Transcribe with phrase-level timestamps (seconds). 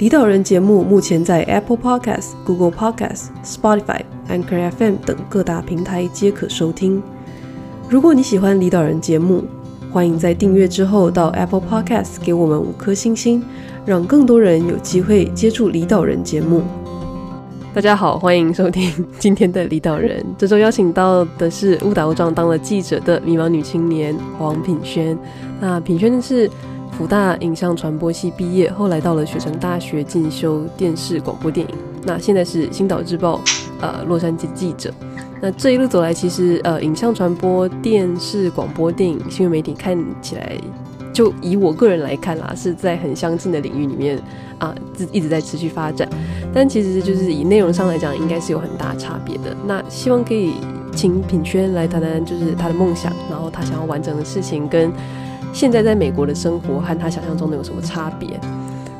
[0.00, 7.02] 离岛人节目目前在 Apple Podcast、Google Podcast、Spotify、Anchor FM 等各大平台皆可收听。
[7.86, 9.44] 如果你喜欢离岛人节目，
[9.92, 13.44] 欢迎在订阅之后到 Apple Podcast 给我们五颗星星，
[13.84, 16.62] 让更多人有机会接触离岛人节目。
[17.74, 20.24] 大家好，欢迎收听今天的离岛人。
[20.38, 25.18] 这周邀请到的是误打误撞当了记者的迷茫女青年黄品轩。
[25.60, 26.50] 那品轩是。
[27.00, 31.74] 辅大影像传播系毕业，后来到了雪城大学进修电视广播电影。
[32.04, 33.40] 那现在是《星岛日报》
[33.80, 34.92] 呃洛杉矶记者。
[35.40, 40.54] 那这一路走来，其实呃影像传播、电视广播电影、新闻媒体看起来，
[41.10, 44.20] 就以我个人来看啦，是在很相近的领域里面
[44.58, 46.06] 啊，一一直在持续发展。
[46.52, 49.56] 但其实就是以内容上来讲，应该是有很大差别的。
[49.66, 50.52] 那希望可以
[50.94, 54.92] 请品轩来谈谈，就是他的梦想，然后他想要完成的事情跟。
[55.52, 58.28] 现在在美国的生活和他想象中的有什么差别？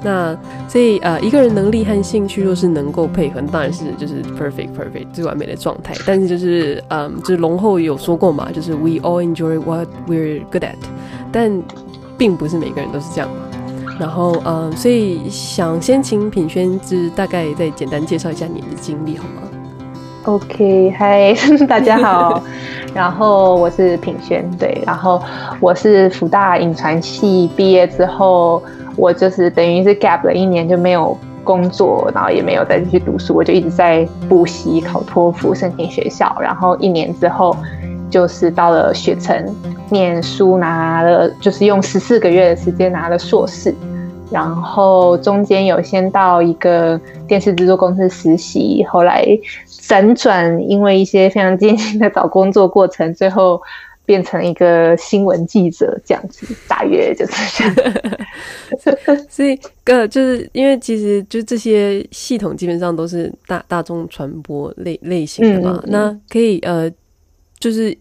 [0.02, 0.34] 那
[0.66, 5.94] 所以呃，一个人能力和兴趣若是能够配合，当然是就是 perfect perfect 最完美的状态。
[6.06, 10.74] 但是就是嗯，就是龙后有说过嘛，就是 we all enjoy what we're good at，
[11.30, 11.62] 但
[12.16, 13.36] 并不是每个人都是这样嘛。
[13.98, 19.42] 然后嗯，所以想先请品轩，就是大概再简单介绍一下你的经历好吗
[20.30, 21.34] ？OK，嗨，
[21.66, 22.40] 大家好。
[22.94, 25.20] 然后我是品轩，对，然后
[25.58, 28.62] 我是福大影传系毕业之后，
[28.96, 37.56] 我就是等于是 gap 了一年就没有工作，然后也没有再继续读书，我就一直在补习、考托福、申请学校，然后一年之后
[38.08, 39.44] 就是到了雪城
[39.88, 43.74] 念书，拿了就是用十四个月的时间拿了硕士。
[44.32, 49.24] 然后中间有先到一个电视制作公司实习，后来
[49.68, 53.62] 辗转，因为一些非常艰辛的找工作过程，最后
[54.04, 57.74] 变成一个新闻记者这样子，大约就是这样。
[59.30, 66.90] 所以，呃，就是因为其实就这些系统基本上都是大大众传播类类型的嘛，嗯嗯嗯，那可以呃，
[67.60, 67.96] 就是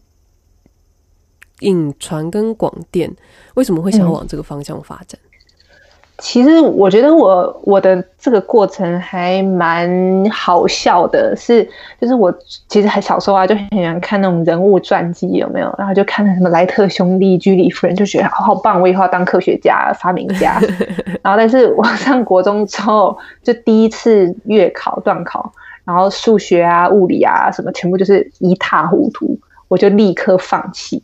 [1.59, 3.07] 影传跟广电
[3.53, 5.19] 为什么会想要往这个方向发展？
[5.23, 5.28] 嗯
[6.21, 9.89] 其实我觉得我我的这个过程还蛮
[10.29, 11.67] 好笑的，是
[11.99, 12.33] 就是我
[12.67, 15.73] 其实还小时候啊就很喜欢看那种人物传记，有没有？
[15.77, 20.59] 然后就看了什么莱特兄弟、居里夫人，就觉得好好棒，我以后要当科学家、发明家。
[21.23, 25.51] 然后但是我上国中之后，就第一次月考、段考，
[25.85, 31.01] 然后数学啊、物理啊什么，全部就是一塌糊涂，我就立刻放弃。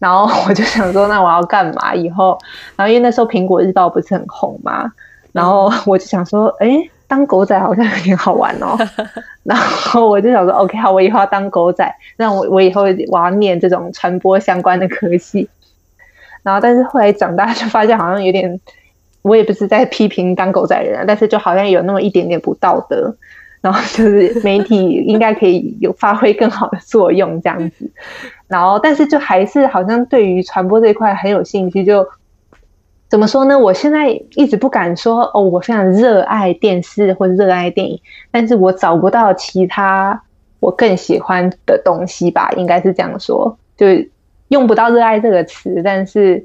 [0.00, 1.94] 然后我就想说，那我要干嘛？
[1.94, 2.36] 以后，
[2.74, 4.90] 然后因为那时候苹果日报不是很红嘛，
[5.30, 8.78] 然后我就想说，哎，当狗仔好像有点好玩哦。
[9.44, 15.48] 然后我就想说，OK，好，我以后要当狗仔，那我我以后我要念这种传播相关的科系。
[16.42, 18.58] 然后，但是后来长大就发现，好像有点，
[19.20, 23.14] 我也不是在批评当狗仔的人，但是就好像有那么一点点不道德。
[23.60, 27.90] 然后就是媒体应该可以有发挥更好的作用这样子，
[28.50, 32.04] 然后但是就还是好像对于传播这一块很有兴趣，就
[33.08, 33.58] 怎么说呢？
[33.58, 38.00] 我现在一直不敢说哦，我非常热爱电视或者热爱电影，
[38.32, 40.20] 但是我找不到其他
[40.58, 43.86] 我更喜欢的东西吧，应该是这样说，就
[44.48, 46.44] 用不到热爱这个词，但是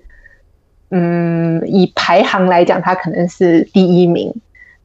[0.91, 4.31] 嗯，以排行来讲，它可能是第一名。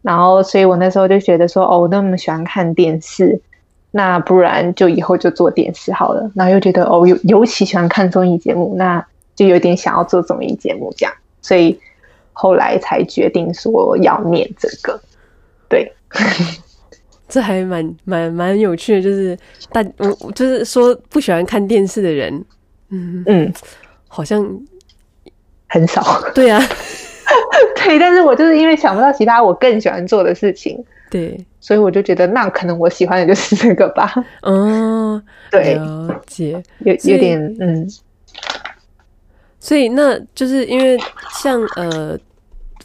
[0.02, 3.38] 然后，所以我那时候就觉得说，哦，我那么喜欢看电视，
[3.90, 6.30] 那不然就以后就做电视好了。
[6.34, 11.12] 然后又觉得，哦，尤尤其喜欢看综艺节目，那就有点想要做综艺节目这样。
[11.42, 11.78] 所以
[12.32, 15.00] 后来才决定说要念这个。
[15.68, 15.92] 对，
[17.28, 19.38] 这还蛮蛮蛮有趣的，就是
[19.72, 22.44] 但我就是说不喜欢看电视的人，
[22.90, 23.52] 嗯嗯，
[24.08, 24.44] 好像
[25.68, 26.22] 很少。
[26.34, 26.60] 对啊。
[27.76, 34.14] 对，但是我就是因为想不到其他我更喜欢做的事情，对，所以我就觉得那可能我喜欢的就是这个吧。
[34.42, 35.20] 嗯，
[35.50, 37.86] 对，了解，有有点嗯，
[39.58, 40.96] 所以那就是因为
[41.42, 42.16] 像呃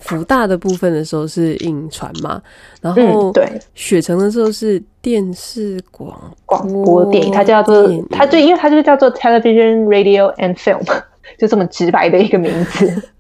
[0.02, 2.42] 福大的部分的时候是影传嘛，
[2.82, 3.48] 然后对。
[3.76, 10.84] 雪城的时候是电视广广播电影，它叫做它就因为它就叫做 television radio and film，
[11.38, 13.04] 就这么直白的一个名字。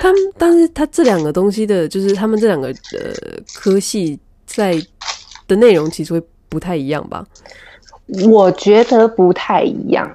[0.00, 3.12] 他们，但是他这两个东西的，就是他们这两个呃
[3.54, 4.74] 科系在
[5.48, 7.24] 的内容其实会不太一样吧？
[8.30, 10.10] 我觉得不太一样。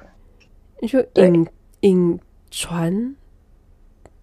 [0.80, 1.46] 你说影
[1.80, 2.18] 影
[2.50, 3.14] 传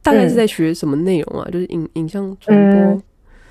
[0.01, 1.45] 大概是在学什么内容啊？
[1.50, 3.04] 嗯、就是影影像传播、嗯。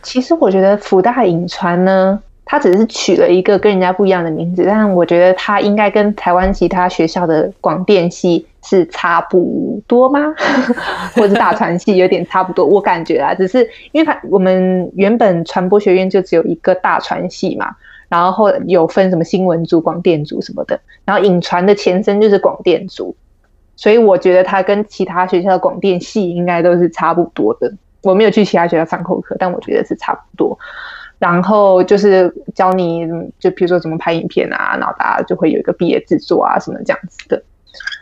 [0.02, 10.34] 其实我觉得福大影传呢，它只是取了一个跟人家不一样的名字，但我觉得它应该跟台湾其他学校的广电系是差不多吗？
[11.14, 12.66] 或者大传系有点差不多？
[12.66, 17.74] 我感觉啊，只是因为它我们原本传播学院就只有一个大传系嘛。
[18.08, 23.16] 然后后有分什么新闻组、广电组什么的，然后影传的前身就是广电组，
[23.74, 27.72] 所以我觉得它跟其他学校的广电系应该都是差不多的。
[28.02, 30.56] 我没有去其他学校上过课，但我觉得是差不多。
[31.18, 33.08] 然后就是教你，
[33.40, 37.42] 就比如说怎么拍影片啊，然后大家就会有一个毕业制作啊什么这样子的。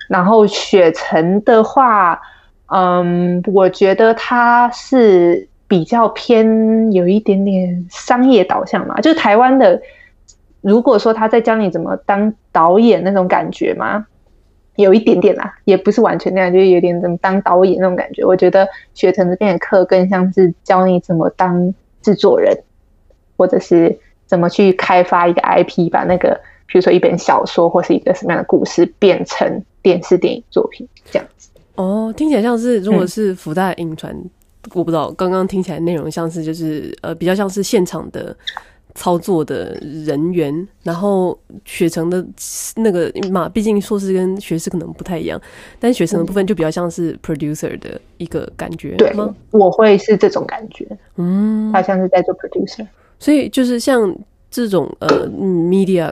[0.08, 2.20] 然后雪城的话，
[2.66, 5.48] 嗯，我觉得它是。
[5.66, 9.80] 比较偏有一点点商业导向嘛，就是台湾的，
[10.60, 14.06] 如果说他在教你怎么当导演那种感觉嘛，
[14.76, 18.24] 有一点点啦，也不是完全那样，就是有点怎么当导演那种感觉。
[18.24, 22.56] 我觉得雪城这边的课更像是教你怎么当制作人，
[23.38, 31.48] 或者是怎么去开发一个 IP，把那个比如说一本小说或是一个什么样的故事变成电视电影作品这样子。
[31.76, 34.12] 哦，听起来像是如果是福大影传。
[34.12, 34.30] 嗯
[34.72, 38.34] 我不知道，刚刚听起来内容像是就是呃比较像是现场的
[38.94, 42.24] 操作的人员，然后学程的
[42.74, 45.38] 那个嘛，毕竟硕士跟学士可能不太一样，
[45.78, 49.34] 但学程的部分就比较像是 producer 的一个感觉，对吗？
[49.50, 52.86] 我会是这种感觉，嗯，他像是在做 producer，
[53.18, 54.16] 所以就是像
[54.50, 56.10] 这种呃 media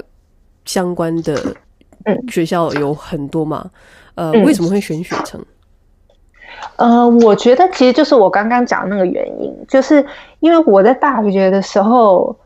[0.66, 1.56] 相关的
[2.28, 3.70] 学校有很多嘛，
[4.14, 5.40] 呃，为什么会选雪城？
[6.76, 10.04] 呃，我觉得其实就是我刚刚讲的那个原因，就是
[10.40, 12.36] 因为我在大学的时候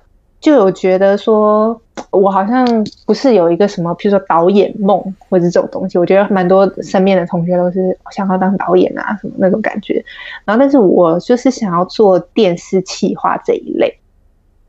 [0.41, 1.79] 就有觉得说，
[2.11, 2.67] 我好像
[3.05, 4.99] 不是有一个什么，譬如说导演梦
[5.29, 5.99] 或者这种东西。
[5.99, 10.03] 我觉得蛮多身边的同学都是想要当导演啊，什么那种感觉。
[10.45, 13.99] 然后，但是我就是想要做电视企划这一类，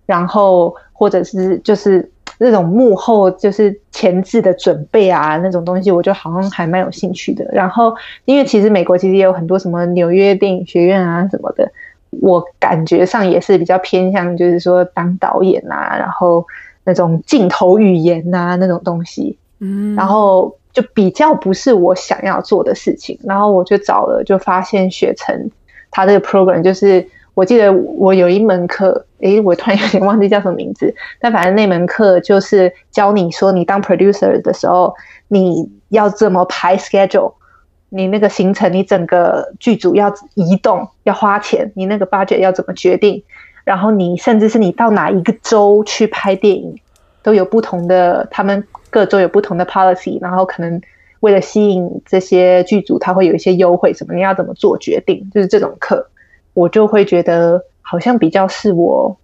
[0.05, 2.11] 然后或者是就是。
[2.39, 7.43] 那种幕后就是前置的准备啊，那种东西我就好像还蛮有兴趣的。
[7.51, 7.95] 然后，
[8.25, 11.71] 因为其实美国其实也有很多什么纽约电影学院啊什么的，
[12.21, 16.45] 我感觉上也是比较偏向，就是说当导演啊，然后
[16.83, 23.17] 那种镜头语言啊那种东西，嗯，然后就比较不是我想要做的事情。
[23.23, 25.49] 然后我就找了，就发现学成
[25.89, 27.07] 他这个 program 就是。
[27.37, 34.95] 我记得我有一门课，诶，我突然有点忘记叫什么名字，但反正那门课就是教你说，你当 producer 的时候，
[35.27, 37.33] 你要怎么排 schedule，
[37.89, 43.23] 你那个行程，你整个剧组要移动，要花钱，你那个 budget 要怎么决定，
[43.63, 46.75] 然后你甚至是你到哪一个州去拍电影，
[47.21, 50.81] 都有不同的，他们各州有不同的 policy，然后可能
[51.19, 56.09] 为了吸引这些剧组，他会有一些优惠什么，你要怎么做决定，就是这种课。
[56.57, 59.15] 我就会觉得好像比较是我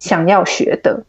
[0.00, 1.04] 想要学的，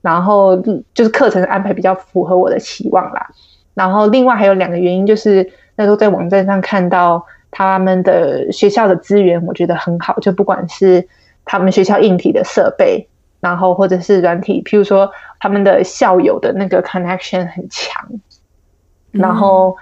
[0.00, 0.56] 然后
[0.94, 3.28] 就是课程安排比较符合我的期望啦。
[3.74, 11.06] 然后另外还有两个原因，就是那时候在网站上看到他们的学校的资源，我觉得很好，就不管是
[11.44, 13.06] 他们学校硬体的设备，
[13.40, 18.08] 然后或者是软体，譬如说他们的校友的那个 connection 很强，
[19.10, 19.76] 然后。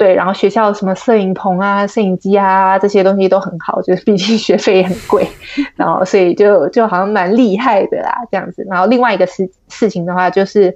[0.00, 5.28] 对，然后学校什么摄影棚啊、摄影机啊这些东西都很好，就是毕竟学费也很贵，
[5.76, 8.66] 然后所以就就好像蛮厉害的啦，这样子。
[8.66, 10.74] 然后另外一个事事情的话，就是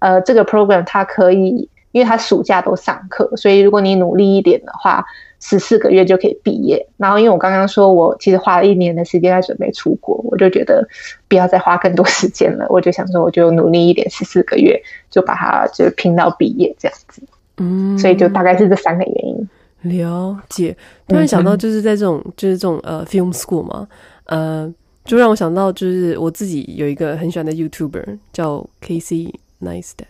[0.00, 5.02] 呃，这个 program 它可以，因为它暑假都上课，所以如果你努力一点的话，
[5.40, 6.86] 十四个月就可以毕业。
[6.98, 10.86] 然后因为我刚刚说我其实花了一年的时间在准备出国，我就觉得
[11.28, 14.78] 不要再花更多时间了，我就想说我就努力一点，十四个月
[15.10, 17.22] 就把它就拼到毕业这样子。
[17.58, 19.48] 嗯，所以就大概是这三个原因。
[19.82, 23.86] 了解，突然想到就是在这种、嗯、就是这种呃 film school 嘛，
[24.24, 24.72] 呃，
[25.04, 29.32] 就让我想到就是我自己有一个很喜欢的 YouTuber 叫 Casey
[29.62, 30.06] Neistat，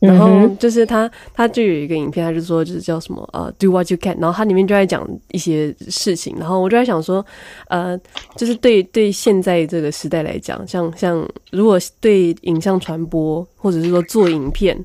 [0.00, 7.24] 然后就是他他就有一个影片，他就说就是叫什么呃 Do What You Can，然后他里面就在讲一些事情，然后我就在想说，
[7.68, 7.98] 呃，
[8.36, 14.84] 就是对对现在这个时代来讲，像像如果对影像传播或者是说做影片。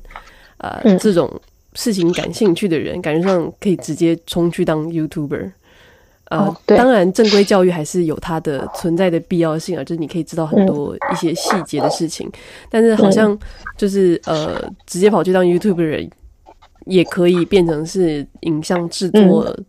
[0.64, 1.30] 呃，嗯、这种
[1.74, 5.52] 事情感兴趣的人，感觉上可以直接冲去当 YouTuber。
[6.30, 12.26] 呃，哦、当然，正规教育还是有它的存在的必要性啊，就是你可以知道很多一些细节的事情。
[12.28, 12.32] 嗯、
[12.70, 13.38] 但是，好像
[13.76, 16.10] 就是呃，直接跑去当 YouTuber 的人，
[16.86, 19.64] 也可以变成是影像制作，嗯、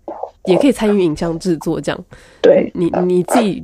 [0.45, 2.05] 也可以参与影像制作这样。
[2.41, 3.61] 对，你你自己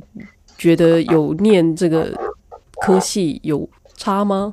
[0.58, 2.12] 觉得有念这个
[2.82, 4.52] 科系有差吗？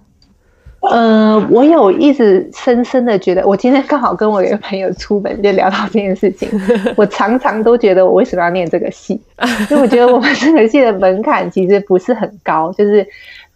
[0.82, 6.50] 呃，我有一直深深的觉得，我今天刚好跟我一个朋友出门就聊到这件事情。
[6.96, 9.22] 我常常都觉得，我为什么要念这个系？
[9.70, 13.06] 因为我觉得我们这个系的门槛其实不是很高，就是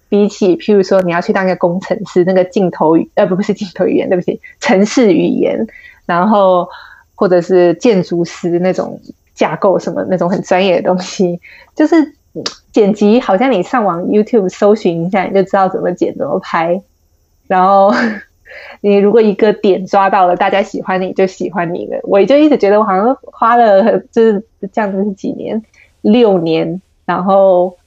[0.09, 5.65] 比起譬如说你要去当一个工程师，那个镜头语呃不不是镜头语言，对不起，城市语言，
[6.05, 6.67] 然后
[7.15, 8.99] 或者是建筑师那种
[9.33, 11.39] 架构什么那种很专业的东西，
[11.73, 11.95] 就是
[12.73, 16.81] 剪辑，好像你上网 YouTube 搜寻一下，你就知道怎么剪怎么拍。
[17.53, 17.93] 然后
[18.81, 21.99] 你如果一个点抓到了，大家喜欢你就喜欢你了。
[22.01, 24.43] 我就一直觉得我好像花了就是
[24.73, 25.61] 这样子是几年，
[26.01, 27.77] 六年，然后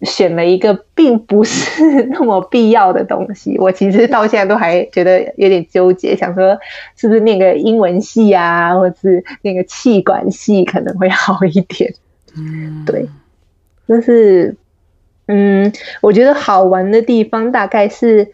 [0.00, 3.58] 选了一个并不是那么必要的东西。
[3.58, 6.58] 我其实到现在都还觉得有点纠结，想说
[6.96, 11.92] 是不是念个英文系啊，或者是那个气管系可能会好一点。
[12.34, 13.06] 嗯，对，
[13.86, 14.56] 就是
[15.26, 18.32] 嗯，我觉得好玩的地方大概是。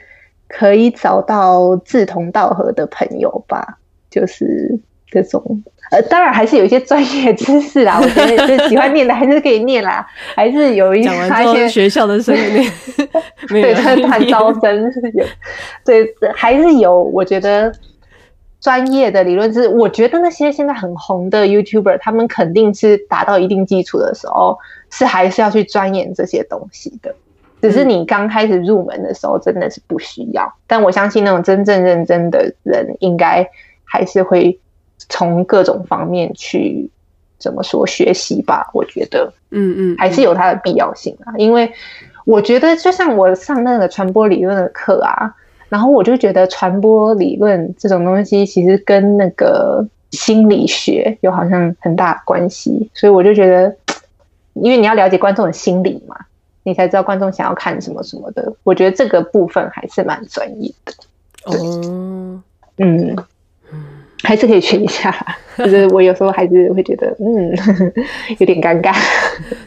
[0.53, 3.79] 可以找到志同道合的朋友吧，
[4.11, 4.79] 就是
[5.11, 5.63] 这种。
[5.91, 7.99] 呃，当然还是有一些专业知识啦。
[8.03, 12.71] 我觉得就喜欢念的还是可以念啦，还是有一些学校的生命。
[13.49, 14.83] 对，他谈招生
[15.15, 15.25] 有，
[15.85, 17.03] 对，还是有。
[17.03, 17.73] 我觉得
[18.61, 24.59] 专业的理论知识，我觉得那些现在很红的 YouTuber，他们肯定是达到一定基础的时候，
[24.91, 27.15] 是还是要去钻研这些东西的。
[27.63, 30.53] 只是你刚开始入门的时候，真的是不需要。
[30.67, 33.49] 但我相信那种真正认真的人，应该
[33.85, 34.59] 还是会
[34.99, 36.91] 从各种方面去
[37.39, 38.69] 怎么说学习吧。
[38.75, 41.33] 我觉得，嗯嗯，还是有它的必要性啊。
[41.39, 41.73] 因为
[42.25, 45.33] 我觉得，就像我上那个传播理论的课啊，
[45.69, 52.91] 然后我就觉得传播理论这种东西，其实跟那个心理学有好像很大关系。
[52.93, 53.77] 所以我就觉得，
[54.55, 56.17] 因为你要了解观众的心理嘛。
[56.65, 60.93] 你才知道观众想要看什么什么的，我觉得这个部分还是蛮专业的。
[61.45, 62.41] 哦，
[62.79, 63.17] 嗯，
[64.23, 65.15] 还是可以学一下，
[65.59, 67.51] 就是我有时候还是会觉得，嗯，
[68.39, 68.95] 有点尴尬，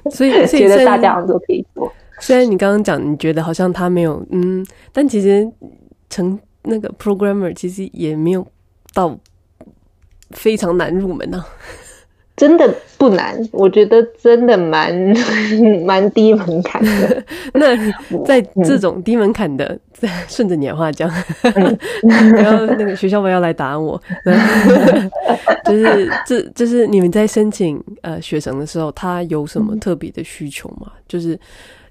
[0.09, 1.91] 所以 觉得大家都可以做。
[2.19, 5.45] 虽然你刚刚讲，你觉得好像他没有，嗯，但其实
[6.09, 8.47] 成那个 programmer 其实也没有
[8.93, 9.17] 到
[10.31, 11.45] 非常难入门啊。
[12.35, 14.93] 真的不难，我觉得真的蛮
[15.85, 17.23] 蛮低门槛的。
[17.53, 17.75] 那
[18.25, 19.79] 在这种低门槛的，
[20.27, 21.09] 顺着你的话讲，
[22.03, 24.01] 然后那个学校不要来打我。
[25.65, 30.91] 就是这，就是你们在申请呃学生的时候，他有什么特别的需求吗？
[31.07, 31.39] 就是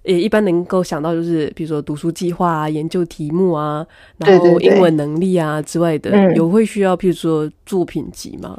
[0.03, 3.85] 也一般能够想到，就是比如说读书计划啊、研究题目啊，
[4.19, 8.57] 然后英文能力啊之外的，有会需要，譬如说作品集吗？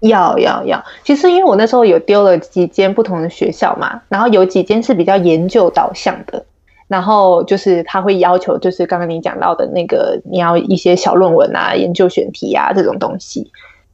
[0.00, 6.44] 要要要，其实因为我那时候有丢了几间不同的学校嘛，然后有几间是比较研究导向的，
[6.86, 13.50] 然后就是他会要求，就是刚刚你讲到的那个，你要一些小论文啊、研究选题啊这种东西，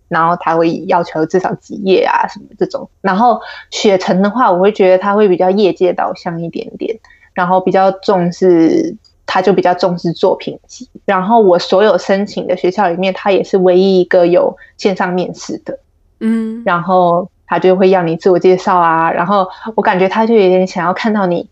[0.08, 2.88] 然后他会要求至少几页啊什么这种。
[3.00, 6.98] 然后雪城的话，我会觉得他会比较业界导向一点点，
[7.32, 8.94] 然后比较重视，
[9.24, 10.86] 他就比较重视作品集。
[11.06, 15.78] 然后我所有申请的学校里面，他也是唯一一个有线上面试的。
[16.26, 21.50] 嗯，然后他就会要你自我介绍啊，然后我感觉他就有点想要看到你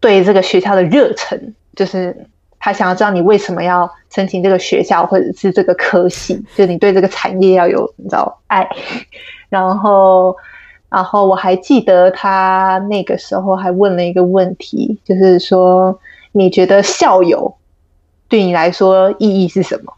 [0.00, 2.26] 对这个学校的热忱，就是
[2.58, 8.66] 他想要知道你为什么要申请这个学校或者是这个科系，就你对这个产业要有你知道爱。
[9.50, 10.34] 然后，
[10.88, 16.00] 然后我还记得他那个时候还问了一个问题，就是说
[16.32, 17.54] 你觉得校友
[18.26, 19.92] 对你来说意义是什么？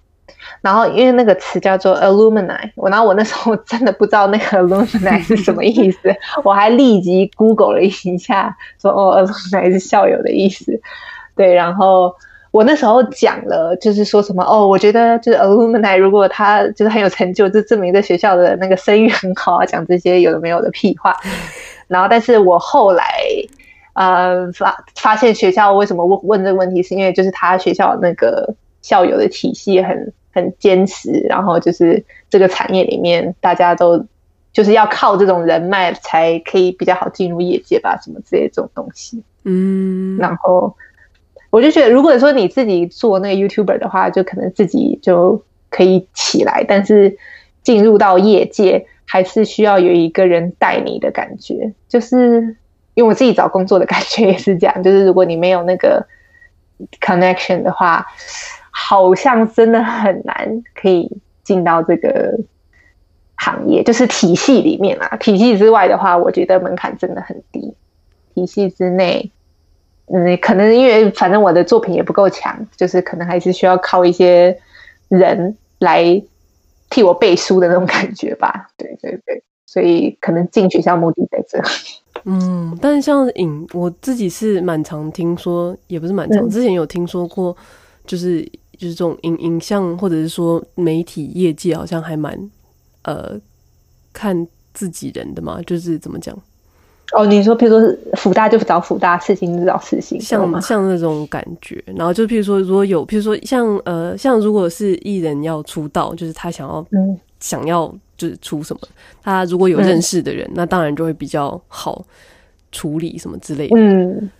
[0.60, 5.98] 然后，因为那个词叫做 alumni，我然后我那时候真的不知道那个 alumni 是什么意思，
[6.42, 7.88] 我还立即 Google 了一
[8.18, 10.80] 下，说哦，alumni 是校友的意思。
[11.36, 12.12] 对，然后
[12.50, 21.16] 我那时候讲了，就是说什么哦，我觉得就是 alumni 如果他就是很有成就，就证明这学校的那个声誉很好啊，讲这些有的没有的屁话。
[21.86, 23.04] 然后，但是我后来
[23.92, 30.12] 呃发发现学校为什么问问这个问题，是因为就是他学校那个校友的体系很。
[30.38, 34.06] 很坚持，然后就是这个产业里面，大家都
[34.52, 39.22] 就是要靠这种人脉才可以比较好进入业界吧，什么之类的这种东西。
[39.44, 40.74] 嗯，然后
[41.50, 47.16] 我就觉得，如果说你自己做那个 YouTuber 的话，就可能自己就可以起来，但是
[47.62, 51.72] 进入到业界，还是需要有一个人带你的感觉。
[51.88, 52.56] 就是
[52.94, 56.06] 因为我自己找工作的感觉也是这样，就是如果你没有那个
[57.00, 58.06] connection 的话。
[58.80, 61.10] 好像真的很难可以
[61.42, 62.38] 进到这个
[63.34, 65.16] 行业，就是体系里面啊。
[65.16, 67.74] 体系之外的话，我觉得门槛真的很低。
[68.34, 69.32] 体系之内，
[70.06, 74.56] 嗯，可能因为反正我的作品也不够强，就是可能还是需要靠一些
[75.08, 76.22] 人来
[76.88, 78.70] 替我背书的那种感觉吧。
[78.78, 81.60] 对对对，所以可能进学校目的在这。
[82.24, 87.56] 嗯，但是像影，我自己是蛮常听说，也不是蛮常，嗯、之前有听说过，
[88.06, 92.50] 就是就是这种影影像或者是说媒体业界好像还蛮
[93.02, 93.36] 呃
[94.12, 96.34] 看自己人的嘛，就是怎么讲？
[97.12, 101.82] 哦，你说，譬如说是辅大就找福大，世新就找世新，像像那种感觉。
[101.96, 107.86] 然后就譬如说，如果有譬如说像呃像如果是艺人要出道，就是他想要、嗯、想要
[108.18, 108.80] 就是出什么，
[109.22, 112.04] 他如果有认识的人，嗯、那当然就会比较好
[112.72, 113.76] 处理什么之类的。
[113.78, 114.30] 嗯，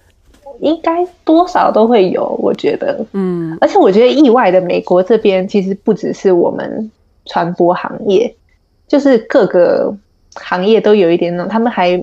[0.60, 3.04] 应该多少都会有，我觉得。
[3.12, 6.90] 嗯，而且我觉得意外的，美国这边其实不只是我们
[7.26, 8.34] 传播行业，
[8.86, 9.94] 就是各个
[10.34, 12.02] 行业都有一点那种，他们还。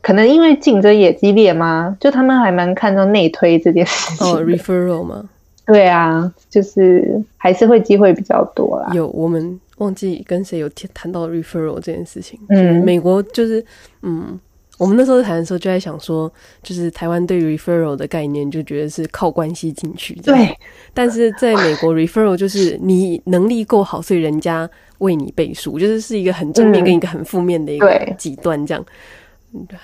[0.00, 1.94] 可能因为竞争也激烈吗？
[2.00, 4.26] 就他们还蛮看重内推这件事情。
[4.26, 5.28] 哦，referral 吗？
[5.66, 8.90] 对啊，就是还是会机会比较多啦。
[8.94, 12.38] 有，我们忘记跟谁有谈到 referral 这件事情。
[12.48, 13.62] 嗯，美国就是，
[14.02, 14.38] 嗯，
[14.78, 16.32] 我们那时候谈的时候就在想说，
[16.62, 20.14] 就是台湾对 referral 的概念就觉得是靠关系进去。
[20.20, 20.56] 对，
[20.94, 24.68] 但是在美国 referral 就是你能力够好，所以人家
[24.98, 28.82] 为你背书，就是是一个很正面跟一个很负面的一个极端这样。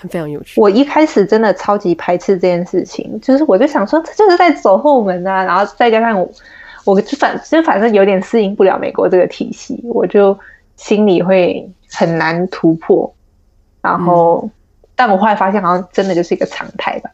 [0.09, 0.61] 非常有趣。
[0.61, 5.43] 我一开始真的超级排斥这件事情，就是我就想说，这就是在走后门啊。
[5.43, 6.31] 然后再加上我，
[6.85, 10.39] 我就反就反正有点适应不了美国这个体系，我就
[10.77, 13.11] 心里会很难突破。
[13.81, 14.51] 然后，嗯、
[14.95, 17.11] 但我后来发现，好像真的就是一个常态吧。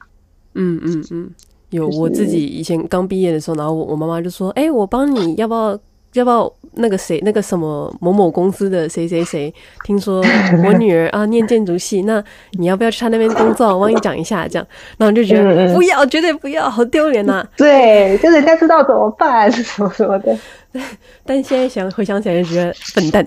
[0.55, 1.31] 嗯嗯嗯，
[1.71, 5.79] 有、就是、我自己以前刚毕业的时候，然后我我妈妈就说：“哎、欸，我帮你要不要？”
[6.15, 9.55] 要不要那个谁，那个什么某某公司的谁谁谁？
[9.85, 10.21] 听说
[10.67, 12.21] 我女儿啊念建筑系，那
[12.59, 13.69] 你要不要去他那边工作？
[13.69, 14.67] 我帮你讲一下，这样，
[14.99, 17.47] 然后就觉得、嗯、不要，绝对不要，好丢脸呐！
[17.57, 20.37] 对，就人家知道怎么办， 什么什么的。
[21.25, 23.27] 但现在想回想起来，就觉得笨蛋。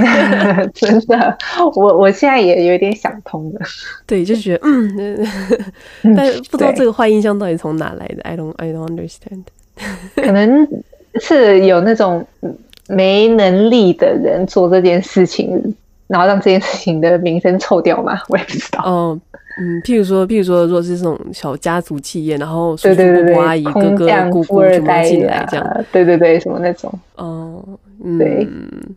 [0.74, 1.38] 真的，
[1.76, 3.60] 我我现在也有点想通了。
[4.06, 5.26] 对，就觉得嗯，
[6.16, 8.22] 但不知道这个坏印象到底从哪来的。
[8.22, 9.44] I don't, I don't understand。
[10.16, 10.68] 可能。
[11.20, 12.24] 是有那种
[12.86, 15.74] 没能力的人做这件事情，
[16.06, 18.20] 然后让这件事情的名声臭掉嘛？
[18.28, 18.80] 我也不知道。
[18.84, 19.20] 哦，
[19.60, 26.90] 嗯，譬如说，譬如说，如果是这种小家族企业，然后叔叔伯伯阿姨、哥哥姑姑什么进来这样，对对对，什么那种。
[27.16, 27.62] 哦，
[28.02, 28.48] 嗯、对，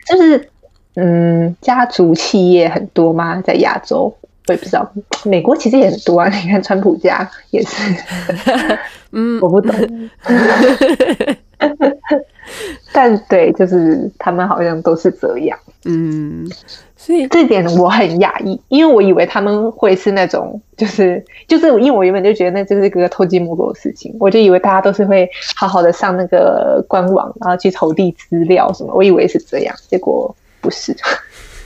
[0.07, 0.49] 就是
[0.95, 3.41] 嗯，家族企业很多吗？
[3.41, 4.15] 在亚洲，
[4.47, 4.89] 我也不知道。
[5.25, 7.93] 美国其实也很多啊，你看川普家也是。
[9.11, 10.09] 嗯，我不懂。
[12.93, 15.57] 但对，就是他们好像都是这样。
[15.85, 16.47] 嗯，
[17.05, 30.95] 所以这点我很讶异，因为我以为他们会是那种，就是就是，因为我原本就觉得那就是一个偷鸡摸狗的事情，我就以为大家都是会好好的上那个官网，然后去投递资料什么，我以为是这样，结果不是，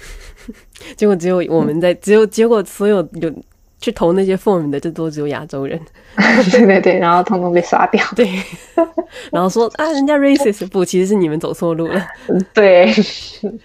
[0.97, 3.31] 结果只有我们在，只有结果所有有。
[3.79, 5.79] 去投那些 form 的，就都只有亚洲人。
[6.51, 8.03] 对对对，然后通通被刷掉。
[8.15, 8.27] 对，
[9.31, 12.03] 然后说啊，人家 racist 不，其实是你们走错路了。
[12.55, 12.91] 对，
[13.43, 13.59] 嗯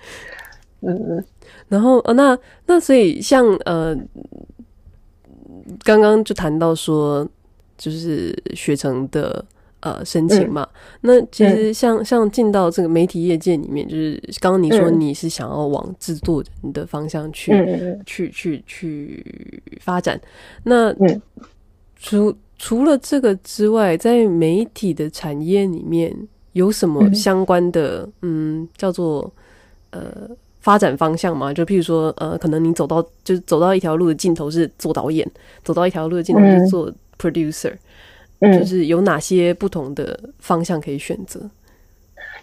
[0.83, 1.25] 嗯，
[1.73, 3.97] 然后呃，那那所以像呃，
[5.83, 7.27] 刚刚就谈到说，
[7.79, 9.45] 就是学成的。
[9.85, 10.63] 呃，申请嘛，
[11.01, 20.21] 嗯、那其实像、嗯、像进到这个媒体业界里面，就是刚刚你说你是想要往制作人的方向去、嗯、去去去发展。
[20.63, 21.21] 那、嗯、
[21.97, 26.17] 除除了这个之外，在媒体的产业里面
[26.53, 29.29] 有什么相关的嗯，嗯叫做
[29.91, 30.31] 呃
[30.63, 31.53] 发展方向嘛？
[31.53, 35.31] 就譬如说呃，可能你走到就是走到一条路的尽头是做导演，
[35.63, 37.73] 走到一条路的尽头是做 producer。
[38.41, 41.41] 就是有哪些不同的方向可以选择？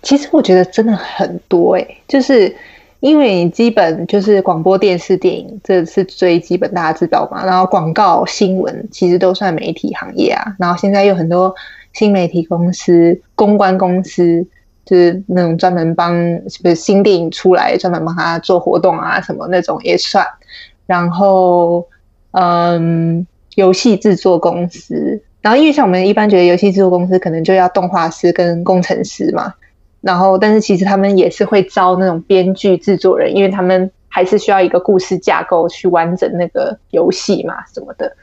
[0.01, 2.55] 其实我觉得真的很多诶，就是
[3.01, 7.45] 因为你基本就是广播电视电影，这是最基本大家知道嘛。
[7.45, 10.55] 然后广告新闻其实都算媒体行业啊。
[10.57, 11.53] 然后现在有很多
[11.91, 14.47] 新媒体公司、公关公司，
[14.89, 16.13] 是那种专门帮
[16.49, 20.25] 是不是新电影出来专门帮他做活动啊什么那种也算。
[20.85, 21.87] 然后
[22.31, 23.25] 嗯，
[23.55, 25.21] 游戏制作公司。
[25.41, 29.53] 然后，因为像我们一般觉得游戏制作公司可能就要动画师跟工程师嘛，
[30.01, 38.13] 然后但是其实他们也是会招那种编剧制作人，因为他们还是需要一个故事架构去完整那个游戏嘛什么的。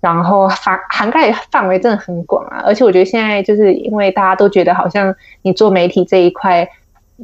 [0.00, 6.68] 然后涵涵盖范围真的很广啊，而且我觉得现在就是因为大家都觉得好像你做媒体这一块，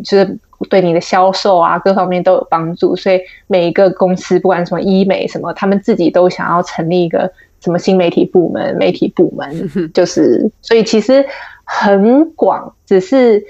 [0.05, 7.33] 就是对你的销售啊各方面都有帮助，所以每一个公司不管什么医美什么，他们自己都想要成立一个。
[7.61, 11.25] 什么新媒体部门、媒体部门， 就是所以其实
[11.65, 12.75] 很广。
[12.85, 13.43] 只是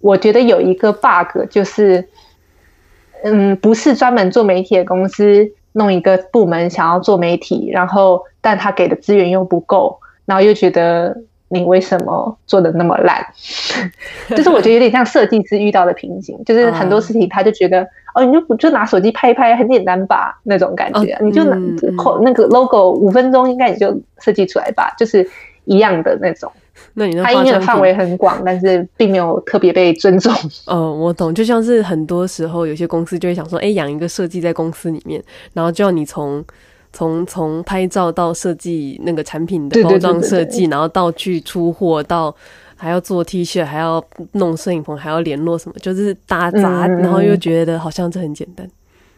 [0.00, 2.08] 我觉得有一个 bug，就是
[3.22, 11.16] 嗯，不是专门做媒体的公司弄一个部门想要做媒体，然后但他给的资源又不够，然后又觉得。
[11.48, 13.24] 你为什么做的那么烂？
[14.34, 21.56] 就是我觉得有点像设计师遇到的瓶颈，就是很多事情他就觉得，哦，你就就拿手机拍一拍，很简单吧，那种感觉，你就拿
[22.22, 25.28] 那个 logo 五分钟应该你就设计出来吧，就是
[25.66, 26.50] 一样的那种。
[26.94, 30.32] 那你那他应用范围很广，但是并没有特别被尊重。
[30.66, 36.44] 嗯，我懂，就像是很多时候有些公司就会想说，哎，养一个设计在公司里面，然后就要你从。
[36.94, 42.34] 从从拍照到设计那个产品的包装设计，然后到去出货，到
[42.76, 44.02] 还要做 T 恤，还要
[44.32, 48.66] 弄摄影棚，还要联络什么，就是打杂，然后又觉得好像这很简单。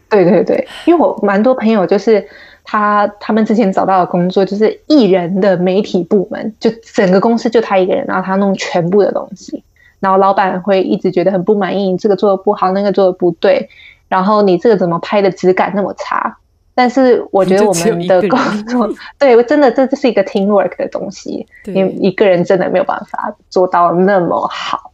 [0.09, 2.25] 对对对，因为我蛮多朋友就是
[2.63, 9.63] 他他们之前找到的工作就是艺人的媒体部门，就整个公司就他一个人，然后他弄全部的东西，
[9.99, 13.69] 然后老板会一直觉得很不满意，你这个做的不好，那个做的不对，
[14.07, 16.37] 然后你这个怎么拍的质感那么差。
[16.79, 18.87] 但是我觉得我们的工作，
[19.17, 24.91] 对，真的这这是一个 teamwork 的东西，你一个人真的没有办法做到那么好，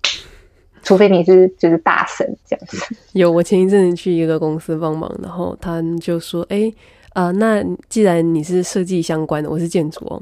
[0.82, 2.96] 除非你是就是大神这样子。
[3.12, 6.72] 有，我前一阵子去一个公司帮忙，然后他就说：“哎，
[7.10, 10.22] 啊、呃，那既然你是设计相关的，我是建筑哦。”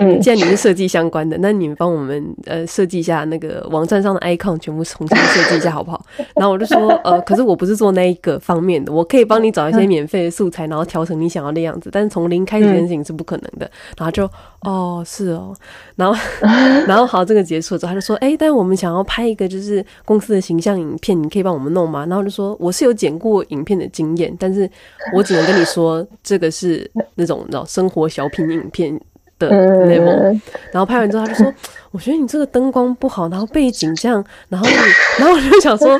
[0.00, 6.02] 嗯，既然你是设计相关的，那你们帮我们呃设计一下那个网站上的 icon，全部重新设计一下好不好？
[6.34, 13.70] 然后我就说呃，可是我不是做那一个方面的，我可以帮你找一些免费的素材，然后调成你想要的样子，但是从零开始这件事情是不可能的。
[13.98, 14.24] 然后就
[14.62, 15.54] 哦是哦，
[15.96, 16.18] 然后
[16.88, 22.06] 然后好，这个结束之后，他就说哎，但是我们想要拍一个就是公司的形象影片，你可以帮我们弄吗？
[22.06, 24.68] 然后就说我是有剪过影片的经验，但是
[25.14, 28.98] 我只能跟你说这个是那种你知道生活小品影片。
[29.40, 29.50] 的
[29.86, 31.52] level，然后拍完之后他就说
[31.90, 34.74] ：“我觉得你这个灯光不好，然后背景这样，然后你，
[35.18, 35.98] 然后我就想说，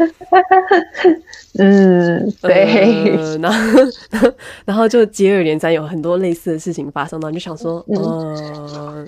[1.58, 3.80] 嗯，对，呃、然后
[4.64, 7.98] 然后就接二连三有很多类似的事情发生，然后就想说，嗯。
[7.98, 9.06] 呃，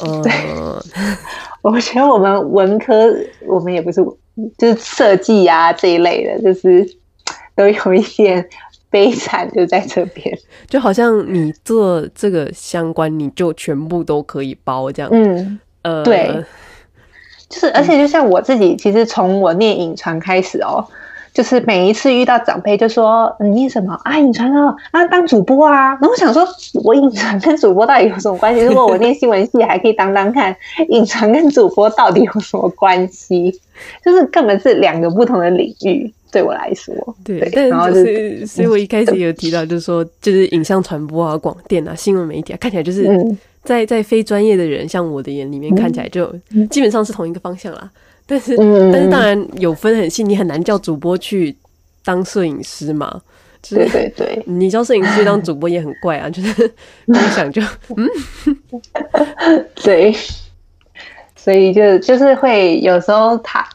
[0.00, 0.22] 呃。
[0.22, 0.32] 对，
[1.62, 3.14] 我觉得我们文科，
[3.46, 4.04] 我们也不是
[4.58, 6.86] 就是设计啊这一类的，就是
[7.54, 8.46] 都有一些。”
[8.90, 15.10] 悲惨就在这边， 就好像你做这个相关，你就全部都可以包这样。
[15.12, 16.44] 嗯，呃，对，
[17.48, 20.86] 就是而且就像我自己，其实从我念影传开始哦，
[21.32, 26.46] 就是每一次遇到长辈就说你念什么啊，影传啊，啊当主播啊，然后我想说，
[26.82, 28.62] 我影传跟主播到底有什么关系？
[28.62, 30.56] 如果我念新闻系还可以当当看，
[30.88, 33.60] 影传跟主播到底有什么关系？
[34.04, 36.12] 就是根本是两个不同的领域。
[36.30, 43.08] 对我来说，对，对但然后就是，所以我一开始也 有提到，就是说，就是影像传播啊、广电啊、新闻媒体啊，看起来就是
[43.64, 46.32] 在在非专业的人，像我的眼里面看起来就
[46.70, 47.90] 基本上是同一个方向啦。
[48.26, 51.56] 但是，但是当然有分很细，你很难叫主播去
[52.04, 53.20] 当摄影师嘛。
[53.68, 56.72] 对对对，你叫摄影师当主播也很怪啊，就是
[57.06, 57.60] 你想就
[57.96, 58.08] 嗯，
[59.82, 60.14] 对，
[61.34, 63.66] 所以就就是会有时候他。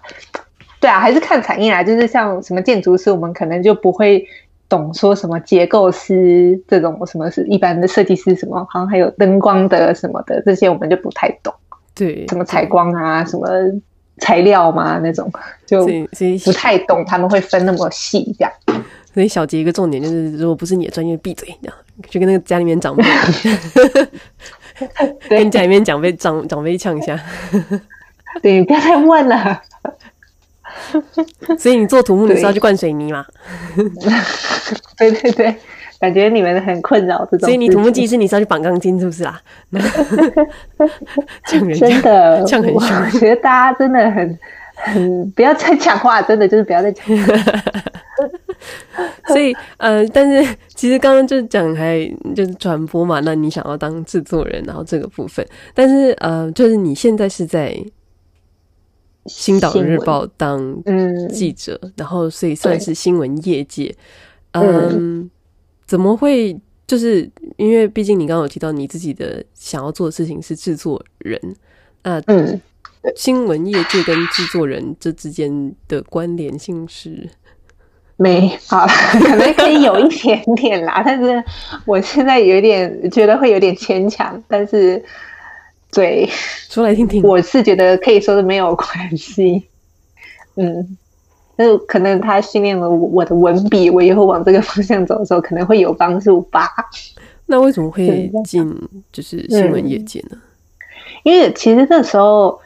[0.84, 1.82] 对啊，还是看产业啊。
[1.82, 4.28] 就是像什么建筑师，我们可能就不会
[4.68, 11.54] 懂说什么结构师这种，什么是一般的设计师，什么好像还有灯光的什么的，这些我们就不太懂。
[11.96, 13.48] 对，什么采光啊，什么
[14.18, 15.32] 材料嘛那种，
[15.66, 15.88] 就
[16.44, 17.06] 不太懂。
[17.06, 18.52] 他们会分那么细这样。
[19.14, 21.78] 所以小结一个重点就是，如果不是你的专业，闭嘴，这样
[22.10, 23.04] 就跟那个家里面长辈，
[25.30, 27.18] 跟家里面长辈长长辈呛一下。
[28.44, 29.62] 对，不要再问了。
[31.58, 33.26] 所以你做土木你是要去灌水泥吗？
[34.98, 35.56] 对对对，
[36.00, 37.48] 感觉你们很困扰这种。
[37.48, 39.42] 所以你土木技师你是要去绑钢筋是不是啊？
[41.46, 41.68] 真
[42.02, 43.06] 的，这样很凶。
[43.06, 44.40] 我觉得大家真的很
[44.76, 47.34] 很不要再讲话，真的就是不要再讲话。
[49.28, 52.00] 所以呃，但是其实刚刚就讲还
[52.36, 57.76] 就是传播嘛，那你想要当制作人，然后这个部分，但是呃，就是你现在是在。
[59.26, 60.76] 星岛日报当
[61.30, 63.96] 记者，嗯、然后所以算是新闻业界。
[64.52, 65.32] 嗯，嗯，
[65.86, 66.60] 怎么会？
[66.86, 71.40] 就是因为毕竟你刚刚有提到你自己的想要做的事情是制作人，
[72.04, 72.62] 那嗯，
[73.16, 77.30] 新闻业界跟制作人这之间的关联性是
[78.18, 81.44] 没好，可能可以有一点点啦，但是
[81.86, 85.04] 我现在有点觉得会有点牵强，但是。
[85.94, 86.28] 对，
[86.70, 87.24] 说来听听。
[87.24, 89.64] 我是觉得可以说是没有关系，
[90.56, 90.98] 嗯，
[91.56, 96.70] 但是可能他训练了我的文笔，我以后往这个方向走的时候可能会有帮助吧。
[97.46, 100.30] 那为什么会进就是新闻业界呢？
[100.32, 100.42] 嗯，
[101.24, 102.58] 因为其实那时候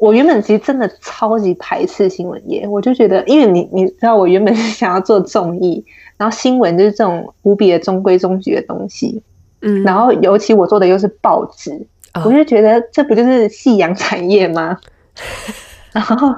[0.00, 5.84] 我原本其实真的超级排斥新闻业，我就觉得，因为你你知道，我原本是想要做综艺，
[6.16, 9.22] 然后新闻就是这种无比的中规中矩的东西，
[9.62, 11.86] 嗯，然后尤其我做的又是报纸，
[12.24, 14.78] 我就觉得这不就是夕阳产业吗？
[15.92, 16.34] 然后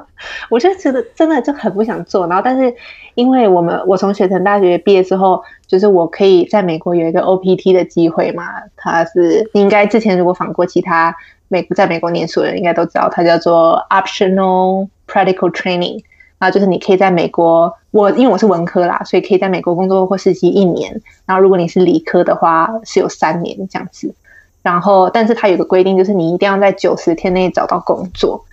[0.49, 2.73] 我就觉得真的就很不想做，然后但是
[3.15, 8.45] 因为我们我从雪城大学毕业之后，就是我可以在美国有一个 OPT 的机会嘛，
[8.77, 11.15] 它是应该之前如果访过其他
[11.49, 16.05] 美在美国念书的人应该都知道，它叫做 Optional Practical Training，
[16.39, 24.15] 然后就是你可以在美国，我因为我是文科啦，所以可以在美国工作或实习一年，然后如果你是理科的话是有三年这样子，
[24.63, 28.45] 然后但是它有个规定，就是你一定要在九十天内找到工作。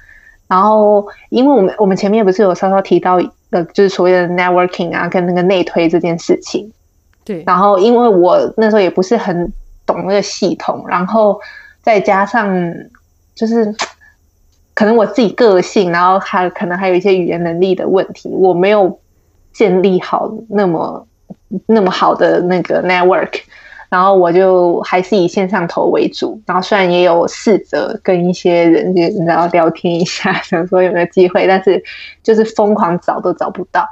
[0.48, 3.20] 然后，因为我们我们前面不是有稍稍提到
[3.52, 6.72] 的，就是所谓的 networking 啊，跟那个内推这件事情。
[7.26, 7.43] 对。
[7.46, 9.52] 然后，因为我那时候也不是很
[9.86, 11.38] 懂那个系统，然后
[11.82, 12.50] 再加上
[13.36, 13.76] 就是
[14.74, 18.98] 可能我自己个性，然后还可能还有一些语言能力的问题，我没有
[19.52, 21.06] 建立好那么
[21.65, 23.41] 那么好的那个 network。
[23.89, 31.84] 然后我就还是以线上投为主，然后虽然也有试着跟一些人就然后聊天一下， 想说有没有机会，但是
[32.21, 33.88] 就是疯狂找都找不到。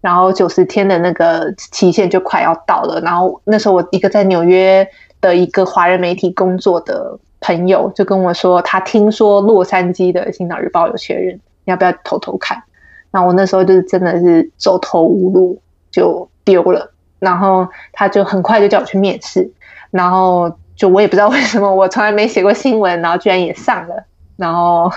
[0.00, 4.86] 然后九十天的那个期限就快要到了，然后那时候我一个在纽约
[5.20, 11.34] 的一个华人媒体工作的朋友就跟我说，他听说洛杉矶的《星岛日报》有缺人，
[11.64, 12.62] 你要不要偷偷看？
[13.10, 15.58] 然后我那时候就是真的是走投无路，
[15.90, 16.92] 就丢了。
[17.18, 19.50] 然后他就很快就叫我去面试，
[19.90, 24.04] 然后就我也不知道为什么，我从来没写过新闻，然后居然也上了，
[24.36, 24.90] 然后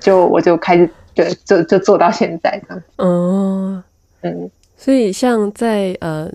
[0.00, 2.82] 就我就开始对，就就做到现在这样。
[2.98, 3.82] 嗯
[4.22, 6.30] 嗯，所以像在呃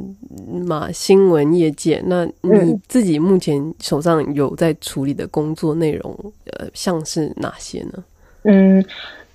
[0.61, 6.17] 马新闻业界，那你自己目前手上有在处理的工作内容，
[6.51, 8.03] 呃，像是哪些呢？
[8.43, 8.83] 嗯，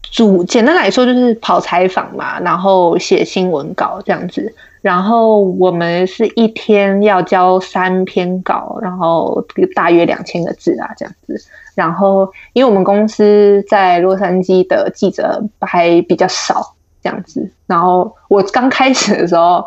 [0.03, 4.55] 主简单来说就是跑采访嘛，然后写新闻稿这样子。
[4.85, 9.43] 然后我们是一天要交三篇稿，然后
[9.75, 11.35] 大约两千个字啊，这样子。
[11.75, 17.51] 然后因为我们公司在洛杉矶的记者还比较少，这样子。
[17.67, 19.67] 然后我刚开始的时候，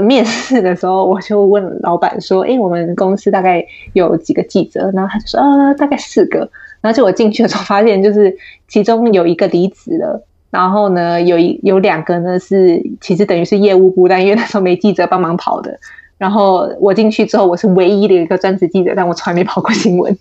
[0.00, 6.38] 面试的时候，我就问老板说：“哎，我们公司大概有几个记者？”然后他就说：“呃，大概四个。”
[6.80, 8.34] 然后就我进去的时候，发现就是
[8.66, 10.24] 其中有一个离职了。
[10.50, 15.78] 然后呢，有一有两个呢是其实等于是业务部，但因为那时候没记者帮忙跑的。
[16.16, 20.18] 然后我进去之后，我是唯一的一个专职记者，但我从来没跑过新闻。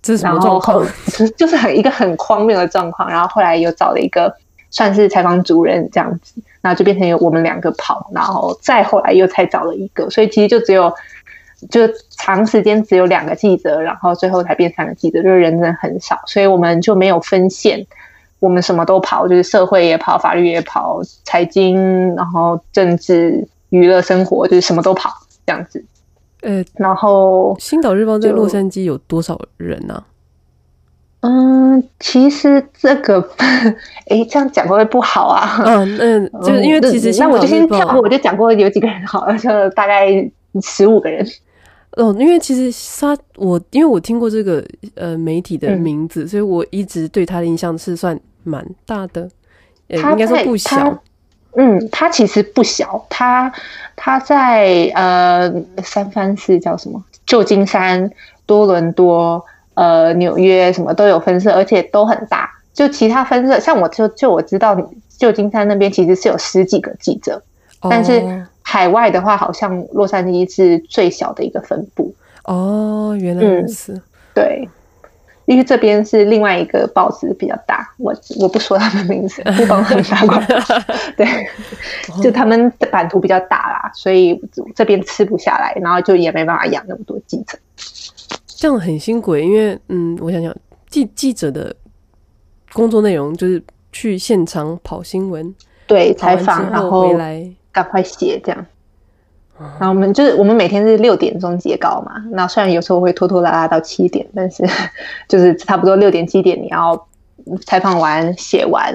[0.00, 0.84] 这是什么状况？
[1.06, 3.08] 就是就是很一个很荒谬的状况。
[3.08, 4.34] 然后后来又找了一个
[4.70, 10.92] 算是采访主任这样子，然后就变成有我们两个跑，然后再后来又才找了一个，所以其实就只有
[11.70, 17.86] 就长时间只有两个记者，然后最后才变三个记者，就是人真的很少，所以我们就没有分线。
[18.42, 25.10] 我们什么都跑，就是社会也跑，法律也跑，财经，然后政治、娱乐、生活，就是什么都跑
[25.46, 25.84] 这样子。
[26.40, 29.94] 呃，然后《星岛日报》在洛杉矶有多少人呢？
[29.94, 31.30] 啊？
[31.30, 33.20] 嗯，其实这个，
[34.10, 35.62] 哎，这样讲会不会不好啊？
[35.64, 40.08] 嗯嗯，就是因为其实、嗯、那我就先跳过，我就讲过有几个人好了，就大概
[40.60, 41.24] 十五个人。
[41.92, 44.64] 哦，因为其实他我因为我听过这个
[44.96, 48.18] 呃媒体的名字，嗯、所以我一直对他的印象是算。
[48.44, 49.28] 蛮大的，
[50.00, 51.02] 他应该说不小。
[51.54, 53.52] 嗯，它其实不小，他
[53.94, 55.52] 他在呃
[55.84, 57.04] 三藩市叫什么？
[57.26, 58.10] 旧金山、
[58.46, 62.50] 多伦多、呃纽约什么都有分社，而且都很大。
[62.72, 64.74] 就其他分社，像我就就我知道，
[65.18, 67.42] 旧金山那边其实是有十几个记者，
[67.82, 72.14] 哦、但是海外的话，好像洛杉矶是最小的一个分部。
[72.44, 73.92] 哦，原来如此。
[73.92, 74.02] 嗯、
[74.34, 74.68] 对。
[75.46, 80.56] 因为这边是另外一个报纸比较大，我我不说他们名字，不帮他们打广告。
[81.16, 81.26] 对，
[82.22, 84.40] 就他们的版图比较大啦，所以
[84.74, 87.58] 这边吃不下来，然后就也没办法养那么多记者。
[88.46, 90.54] 这样很辛苦，因为嗯，我想想，
[90.88, 91.74] 记记者的
[92.72, 95.52] 工作内容就是去现场跑新闻，
[95.86, 98.66] 对，采访，然后回来赶快写这样。
[99.78, 104.64] 然后我们就是我们每天是六点钟截稿嘛，那虽然有时候会拖拖拉拉到七点，但是
[105.28, 107.06] 就是差不多六点七点你要
[107.66, 108.94] 采访完写完，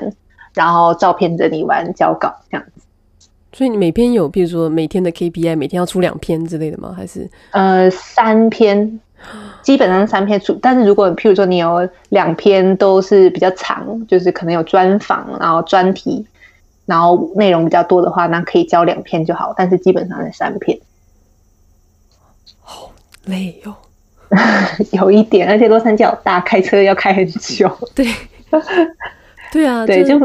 [0.54, 2.82] 然后照片整理完交稿这样子。
[3.54, 6.94] 所以你每篇有，比如说每天的 KPI，每天要出两篇之类的吗？
[6.96, 9.00] 还是呃三篇，
[9.64, 10.54] 基本上三篇出。
[10.62, 16.26] 但是如果譬如说你有两篇都是比较长，就是可能有专访，然后专题。
[16.88, 20.80] 然后内容比较多的话，那可以交两篇就好，但是基本上是三篇。
[22.62, 22.92] 好
[23.26, 23.76] 累哟、哦，
[24.94, 27.70] 有一点，而且洛杉矶好大，开车要开很久。
[27.94, 28.08] 对，
[29.52, 30.18] 对啊， 对，就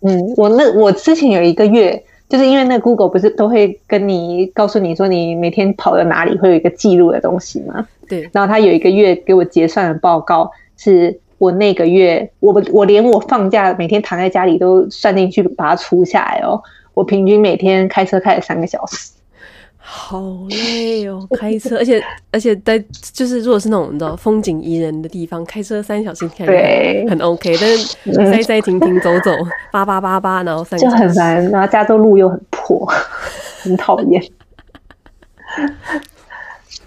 [0.00, 7.86] 嗯，我那我之前有一个月，就是因为那 Google 不是都会跟你告诉你说你每天跑到哪里，会有一个记录的东西吗？
[8.08, 16.62] 对，然后他有一个月给我结算的报告，是我那个月，我我连我放假每天躺在家里都算进去，把它除下来哦。
[16.94, 19.10] 我平均每天开车开了三个小时，
[19.76, 20.18] 好
[20.48, 27.86] 累哦，开车，而且而且在就是如果是那种你知道风景宜人的地方，开车三小时看起来很 OK，但是
[28.32, 29.30] 塞塞停停走走，
[29.70, 32.86] 叭叭叭叭，然后三就很烦，然后加州路又很破，
[33.62, 34.22] 很讨厌。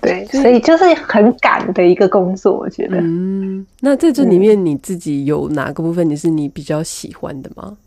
[0.01, 2.97] 对，所以就是很赶的一个工作，我觉得。
[2.97, 7.77] 嗯，那在这里面你自己有哪个部分你是你比较喜欢的吗？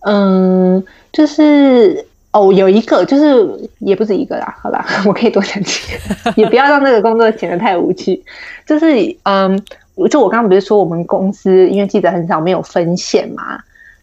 [0.00, 8.22] 嗯，就是哦，有一个就是也不止一个啦，好啦， 我可以多讲几个， 也不要让这个工作显得太无趣。
[8.64, 8.86] 就是
[9.24, 9.60] 嗯，
[10.08, 13.58] 就我刚刚不是说我们公司因为记者很少，没有分线嘛，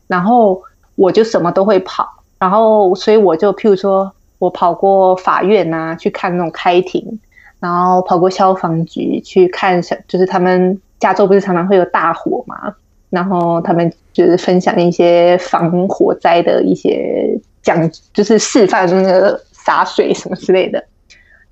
[0.07, 0.61] 然后
[0.95, 2.05] 我就什么都会跑，
[2.37, 4.11] 然后所以我就譬如说
[4.45, 7.19] 我跑过法院啊，去看那种开庭，
[7.59, 12.73] 然后跑过消防局去看，就是他们加州不是常常会有大火嘛。
[13.09, 20.83] 然后他们就是分享一些防火灾的一些讲，就是示范那个洒水什么之类的。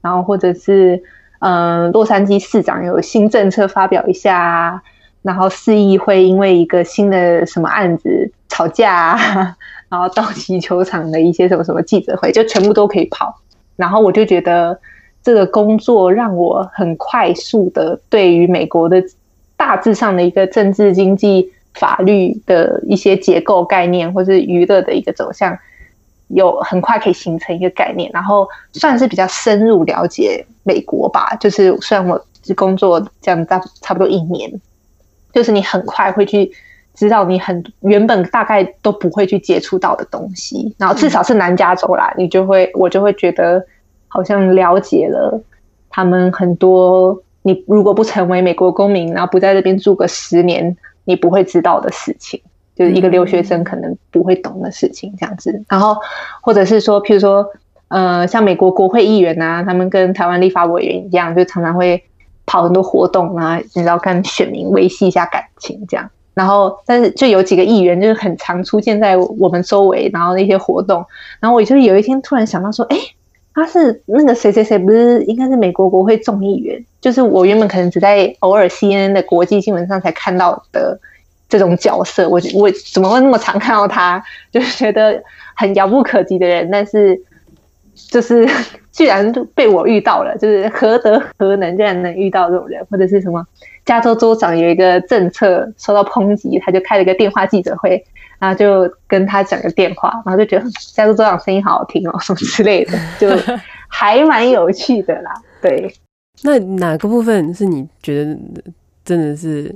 [0.01, 1.01] 然后或者是
[1.39, 4.81] 嗯、洛杉矶市长有新政策发表一下，
[5.21, 9.55] 然后市议会因为一个新的什么案子吵架，
[9.93, 13.39] 然后道奇球场的一些什么什么记者会， 就全部都可以跑。
[13.75, 14.79] 然后我就觉得
[15.21, 19.03] 这个工作让我很快速的对于美国的。
[19.55, 25.57] 大致上的一个政治、经济、法律的一些结构概念，或是娱乐的一个走向，
[26.27, 31.37] 有很快可以形成一个概念，然后算是比较深入了解美国吧。
[31.39, 34.51] 就是虽然我是工作这样大差不多一年，
[35.31, 36.51] 就是你很快会去
[36.93, 43.65] 知道你很原本大概都不会去接触到的东西，然后至少是南加州啦，你就会我就会觉得
[44.07, 45.41] 好像了解了
[45.89, 47.21] 他们很多。
[47.45, 52.41] 你如果不成为美国公民，然后不在这边住个十年，你不会知道的事情，
[52.73, 55.61] 就是一个留学生可能不会懂的事情，这样子。
[55.67, 55.97] 然后，
[56.39, 57.45] 或者是说，譬如说，
[57.89, 62.01] 呃，像美国国会议员啊，他们跟台湾立法委员一样，就常常会
[62.45, 66.09] 跑很多活动啊，你知道，跟选民维系一下感情这样。
[66.33, 71.05] 然后，但是就有几个议员就是很常出现在我们周围，然后那些活动。
[71.39, 72.97] 然后我就有一天突然想到说，哎。
[73.55, 76.83] 他是那个谁谁谁，不是应该是美国国会众议员？
[76.99, 80.99] 就是我原本可能只在偶尔 CNN 的国际新闻上才看到的
[81.47, 82.27] 这种角色。
[82.27, 84.23] 我我怎么会那么常看到他？
[84.51, 85.21] 就是觉得
[85.55, 87.21] 很遥不可及的人，但是
[87.95, 88.47] 就是
[88.91, 92.85] 居然被我遇到了，就是何德何能，竟然能遇到这种人？
[92.89, 93.45] 或者是什么？
[93.85, 98.03] 加州州长有一个政策受到抨击，他就开了一个电话记者会。
[98.39, 103.29] 然后就跟他讲个电话，然后就觉得 加州州长声音好好听哦，什么之类的，就
[103.87, 105.33] 还蛮有趣的啦。
[105.61, 105.93] 对，
[106.41, 108.37] 那哪个部分是你觉得
[109.05, 109.73] 真的是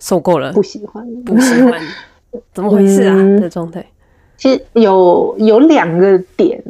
[0.00, 0.52] 受够了？
[0.52, 1.80] 不喜欢，不喜欢，
[2.52, 3.14] 怎么回事啊？
[3.38, 3.86] 的状态，
[4.44, 6.62] 其实有有两个点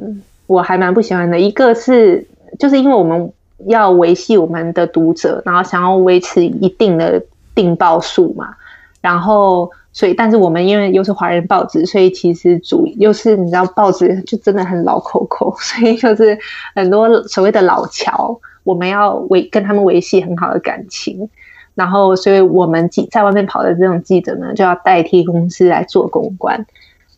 [0.46, 2.24] 我还蛮不喜欢的，一个是
[2.56, 3.32] 就是因为我们
[3.66, 7.20] 要维系我们的读者，然后想要维持一定的
[7.52, 8.54] 订报数嘛，
[9.00, 9.68] 然后。
[9.96, 16.36] 所以，但是我们因为又是华人报纸，所以其实主又是你知道报纸就真的很老口口，所以就是
[16.74, 21.30] 很多所谓的老侨，我们要维跟他们维系很好的感情，
[21.76, 26.66] 然后所以我们记在外面跑的这种记者呢，就要代替公司来做公关。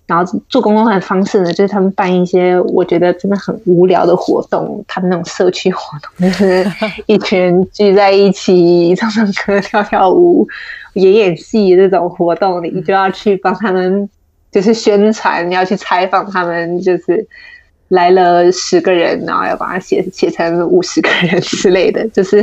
[0.07, 6.65] 然后做公关的方式呢，就是他们办一些我觉得真的很无聊的活动，他们那种社区活动，就是
[7.07, 10.47] 一群人聚在一起唱唱歌、跳跳舞、
[10.95, 14.09] 演演戏这种活动，你就要去帮他们，
[14.53, 17.27] 就是宣传，你要去采访他们，就是
[17.89, 22.41] 来了十个人，然后要把它写写成五十个人之类的，就是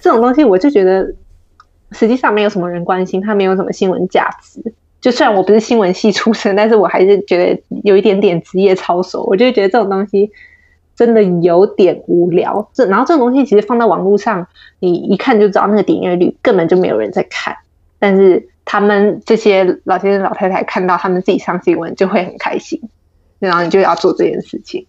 [0.00, 1.12] 这种东西，我就觉得
[1.92, 4.72] 实际上没有什么人关心，它没有什么新闻价值。
[5.04, 9.22] 就虽然我不是新闻系出身，但是我还是觉得有一点点职业操守。
[9.24, 10.30] 我就觉得这种东西
[10.96, 12.70] 真的有点无聊。
[12.72, 14.46] 这然后这种东西其实放到网络上，
[14.80, 17.54] 你一看就知道那个点阅率根本就没有人在看。
[17.98, 22.80] 但是他们这些老先生老太太看到他们自己上新闻就会很开心，
[23.38, 24.86] 然后你就要做这件事情。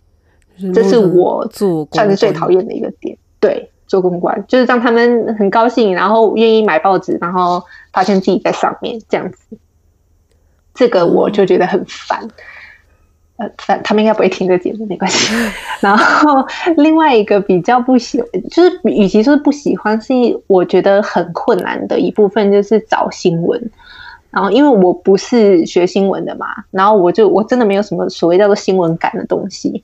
[0.74, 1.46] 这是我
[1.92, 3.18] 算是最讨厌的一个点。
[3.42, 7.62] 对，做公关就是让他们很高兴，然后愿意买报纸，然后
[7.92, 9.58] 发现自己在上面这样子。
[10.76, 12.20] 这个我就觉得很烦，
[13.38, 15.34] 呃，反他们应该不会听这节目，没关系。
[15.82, 16.46] 然后
[16.78, 20.14] 另外一个比较不喜欢，就是与其说是不喜欢，是
[20.48, 23.72] 我觉得很困难的一部分，就是找新闻。
[24.30, 29.82] 然后因为我不是学新闻的嘛，然后我就我真的没有什么所谓叫做新闻感的东西。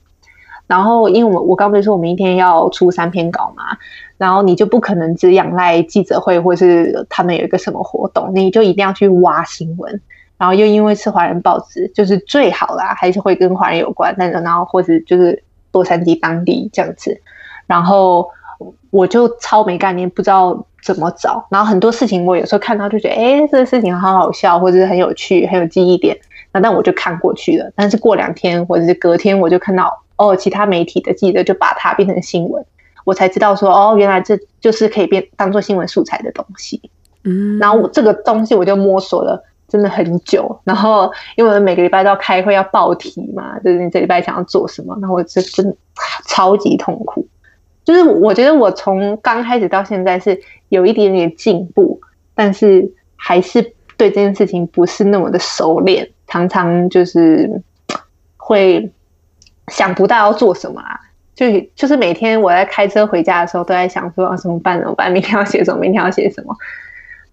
[0.68, 3.78] 然后因为我我刚不是说我们一天要出三篇稿嘛，
[4.18, 10.02] 然后你就不可能只仰赖记者会或是他们有一个什么活动，你就一定要去挖新闻。
[10.42, 17.22] 然后又因为是华人报纸，就是最好啦，还是会跟华人有关，但是然后或者就是洛杉矶当地这样子，
[17.68, 18.28] 然后
[18.90, 21.46] 我就超没概念，不知道怎么找。
[21.52, 26.18] 然后很多事情我有时候看到就觉得，哎，这个事情好好笑，或者是很有趣，很有记忆点。
[26.52, 27.72] 那但我就看过去了。
[27.76, 32.66] 但是过两天或者是隔天，我就看到哦，其他媒体的记者就把它变成新闻，
[33.04, 36.82] 我才知道说哦，原来这就是可以变当做新闻素材的东西。
[37.26, 39.46] 嗯，然后我这个东西我就摸索了。
[39.72, 45.74] 真的很久，然后因为每个礼拜都要开会要报题嘛，就是你这礼拜想要做什么，然后我就真的
[46.28, 47.26] 超级痛苦。
[47.86, 52.02] 就是我觉得我从刚开始到现在是有一点点进步，
[52.36, 53.62] 但是还是
[53.96, 57.50] 对这件事情不是那么的熟练，常常就是
[58.36, 58.92] 会
[59.70, 61.00] 想不到要做什么啊。
[61.34, 61.46] 就
[61.76, 64.78] 就是每天我在开车回家的时候都在想说啊，怎么办？
[64.78, 65.10] 怎么办？
[65.12, 65.80] 明天要写什么？
[65.80, 66.56] 明天要写什么？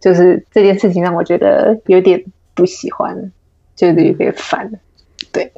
[0.01, 2.23] 就是这件事情让我觉得有点
[2.55, 3.33] 不喜欢，
[3.75, 4.71] 就是有点烦。
[5.33, 5.51] 对，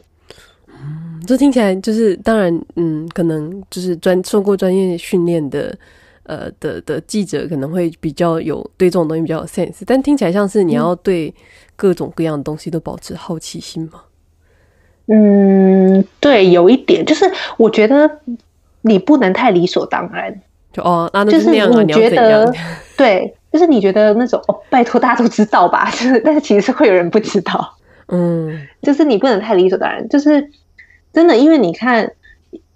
[0.69, 5.77] 嗯，这听起来就是当然，嗯，可能就是专受过专业训练的，
[6.25, 11.33] 呃的的记者可能会比较有对这种东西比较有 sense，但听起来像是你要对
[11.77, 14.03] 各种各样的东西都保持好奇心吗？
[15.07, 18.21] 嗯，对，有一点，就是我觉得
[18.83, 20.41] 你不能太理所当然。
[20.73, 22.53] 就哦，那就是那样啊，你觉得
[22.97, 23.35] 对。
[23.53, 25.91] 就是你觉得那种哦，拜托大家都知道吧？
[25.93, 27.75] 就是，但是其实是会有人不知道，
[28.09, 30.09] 嗯， 就是你不能太理所当然。
[30.09, 30.51] 就是
[31.13, 32.13] 真的，因为你看，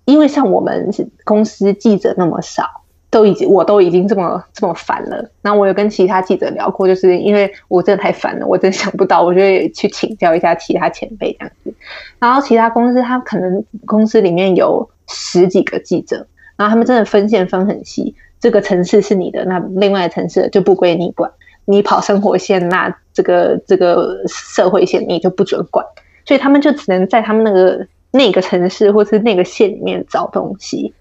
[0.05, 0.91] 因为像我们
[1.25, 2.65] 公司记者那么少，
[3.09, 5.31] 都已经我都已经这么这么烦了。
[5.43, 11.73] 然后我有跟其他记者聊过，就是因为我真的太烦了，我真的想不到，我就会去请教一下其他前辈这样子。
[12.19, 18.17] 然后其他公司他可能公司里面有十几个记者，然后他们真的分线分很细。
[18.45, 21.31] 这个城市是你的，那另外的城市就不归你管。
[21.65, 25.87] 你跑生活线，那这个这个社会线你就不准管。
[26.27, 30.93] 所以他们就只能在他们那个那个城市或是那个县里面找东西。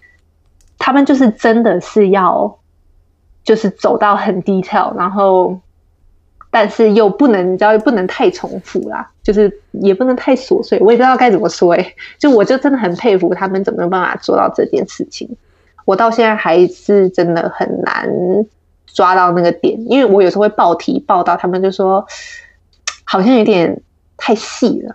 [0.78, 2.58] 他们就是真的是要，
[3.44, 5.60] 就是走到很 detail，然后
[6.50, 10.78] 但是又不能，你知道，又不能太重复啦，就是也不能太琐碎。
[10.80, 15.28] 我也不知道该怎么说，诶，就我就真的很佩服他们怎么有办法做到这件事情。
[15.84, 18.08] 我到现在还是真的很难
[18.86, 22.06] 抓到那个点，因为我有时候会报题报到，他们就说
[23.04, 23.82] 好像有点
[24.16, 24.94] 太细了，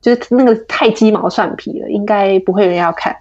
[0.00, 3.16] 就是那个太鸡毛蒜皮了，应该不会有人要看。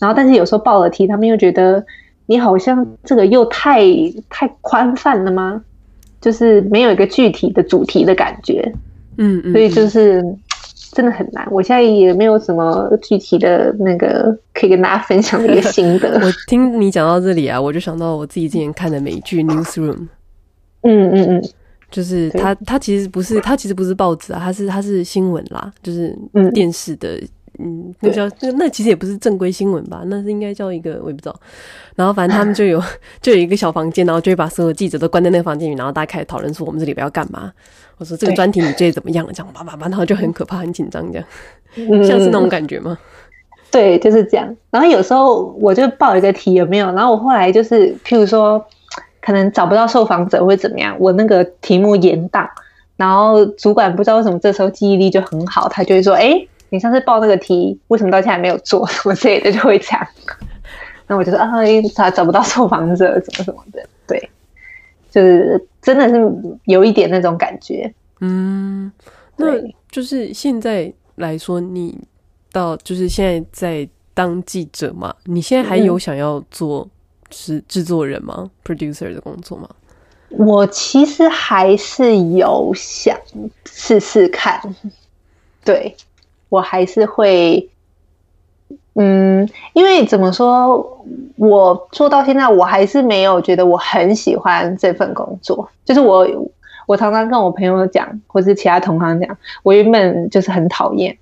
[0.00, 1.84] 然后，但是有时候报了题，他们又觉得
[2.26, 3.82] 你好像这个又太
[4.28, 5.62] 太宽泛了吗？
[6.20, 8.72] 就是没有一个具体的主题的感觉。
[9.16, 10.24] 嗯，嗯，所以就是。
[10.92, 16.18] 真的很难，我现在也没有什么具体的那个可以跟大家分享的一个心得。
[16.24, 19.96] 我听你讲到这里啊，我就想到我自己之前看的美剧《Newsroom》。
[20.82, 21.50] 嗯嗯嗯，
[21.90, 26.16] 就是它，它其实不是，它其实不是报纸啊，它是它是新闻啦，就是
[26.52, 27.20] 电视的。
[27.60, 30.02] 嗯，那叫那那其实也不是正规新闻吧？
[30.06, 31.34] 那是应该叫一个我也不知道。
[31.96, 32.80] 然后反正他们就有
[33.20, 37.52] 就有一个小房间，然后就会把所有记者都关在那个房间里，然后大家开始讨论说我们这里边要干嘛。
[37.96, 39.26] 我说这个专题你觉得怎么样？
[39.34, 41.26] 这样叭叭叭，然后就很可怕、很紧张，这样、
[41.74, 42.96] 嗯、像是那种感觉吗？
[43.72, 44.56] 对，就是这样。
[44.70, 46.86] 然后有时候我就报一个题有没有？
[46.92, 48.64] 然后我后来就是譬如说
[49.20, 50.96] 可能找不到受访者会怎么样？
[51.00, 52.48] 我那个题目延档，
[52.96, 58.86] 然后主管不知道为什么这时候记忆力就很好，他就会说：“哎。”你上次报那个题，为什么到现在还没有做？
[58.88, 60.06] 什么之类的就会讲。
[61.06, 61.48] 那我就说啊，
[61.94, 63.82] 他找不到受访者，什么什么的。
[64.06, 64.30] 对，
[65.10, 66.16] 就是真的是
[66.64, 67.90] 有一点那种感觉。
[68.20, 68.92] 嗯，
[69.36, 69.46] 那
[69.90, 71.98] 就是现在来说，你
[72.52, 75.14] 到就是现在在当记者嘛？
[75.24, 76.86] 你现在还有想要做
[77.30, 78.34] 是制作人吗？
[78.38, 79.68] 嗯？producer 的工作吗？
[80.28, 83.18] 我其实还是有想
[83.64, 84.60] 试试看。
[85.64, 85.96] 对。
[86.48, 87.68] 我还是会，
[88.94, 91.04] 嗯，因为怎么说，
[91.36, 95.68] 我做到现在，我还是没有觉得我很喜欢这份工作。
[95.84, 96.26] 就是我，
[96.86, 101.16] 我常常跟我朋友讲，或是其他同行讲，我原本就是很讨厌，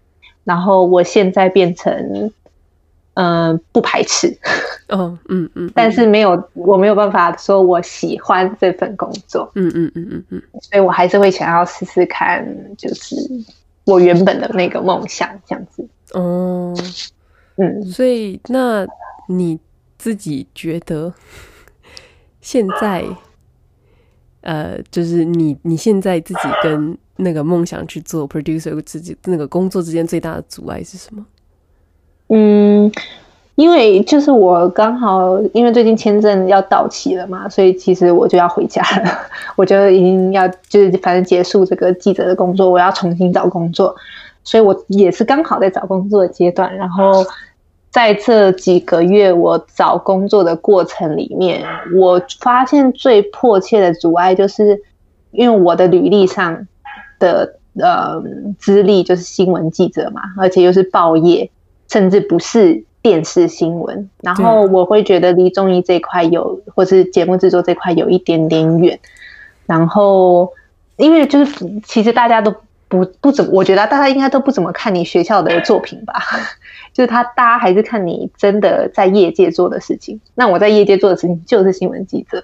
[0.44, 2.30] 然后我现在变成，
[3.14, 4.38] 嗯、呃，不排斥。
[4.88, 9.50] 哦，嗯嗯，但是没有，我没有办法说我喜欢这份工作。
[9.56, 12.46] 嗯嗯嗯嗯嗯，所以我还是会想要试试看，
[12.76, 13.16] 就是。
[13.86, 15.88] 我原本的那个梦想，这样子。
[16.12, 16.74] 哦，
[17.56, 18.86] 嗯，所以那
[19.28, 19.58] 你
[19.96, 21.12] 自己觉得
[22.40, 23.04] 现在，
[24.42, 31.26] 呃，就是你你现在自己跟那个梦想去做 producer 自己那个工作之间最大的阻碍是什么？
[32.28, 32.92] 嗯。
[33.56, 39.10] 因为就是我刚好因为最近签证要到期了嘛，所以其实我就要回家了。
[39.56, 43.96] 我就已经要就是反正结束这个记者的工作，我要重新找工作，
[44.44, 46.76] 所以我也是刚好在找工作的阶段。
[46.76, 47.24] 然后
[47.90, 51.64] 在这几个月我找工作的过程里面，
[51.96, 54.82] 我发现最迫切的阻碍就是
[55.30, 56.68] 因为我的履历上
[57.18, 58.22] 的呃
[58.58, 61.50] 资历就是新闻记者嘛，而且又是报业，
[61.88, 62.84] 甚至不是。
[63.06, 68.98] 电视新闻，然后我会觉得离综艺这块有，或是节目制作这块有一点点远。
[69.64, 70.52] 然后，
[70.96, 72.52] 因为就是其实大家都
[72.88, 76.14] 不不怎么，我觉得大家应该都不怎么看你学校的作品吧。
[76.92, 80.20] 就是他，大家还是看你真的在业界做的事情。
[80.34, 82.42] 那我在业界做的事情就是新闻记者。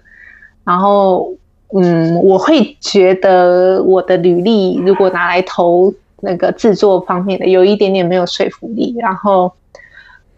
[0.63, 1.33] 然后，
[1.75, 8.95] 嗯，我会觉得我的履历如果拿来投那个制作方面的，有一点点没有说服力。
[9.01, 9.53] 然后。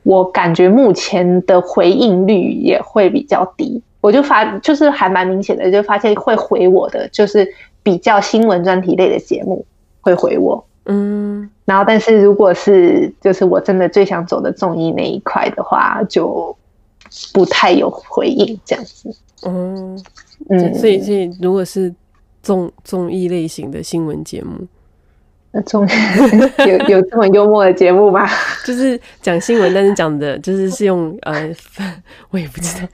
[0.05, 7.47] 我感觉目前的回应率也会比较低，我就发就是还蛮明显的，就发现会回我的就是
[7.83, 9.65] 比较新闻专题类的节目
[10.03, 16.55] 会回我，嗯，然后但是如果是就是我真的最想走的综艺那一块的话，就
[17.33, 19.11] 不太有回应这样子，
[19.47, 19.99] 嗯
[20.51, 21.93] 嗯，所以所以如果是
[22.43, 24.67] 综综艺类型的新闻节目。
[26.67, 28.27] 有有这么幽默的节目吗？
[28.65, 31.51] 就是讲新闻，但是讲的就是是用呃，
[32.31, 32.89] 我也不知道，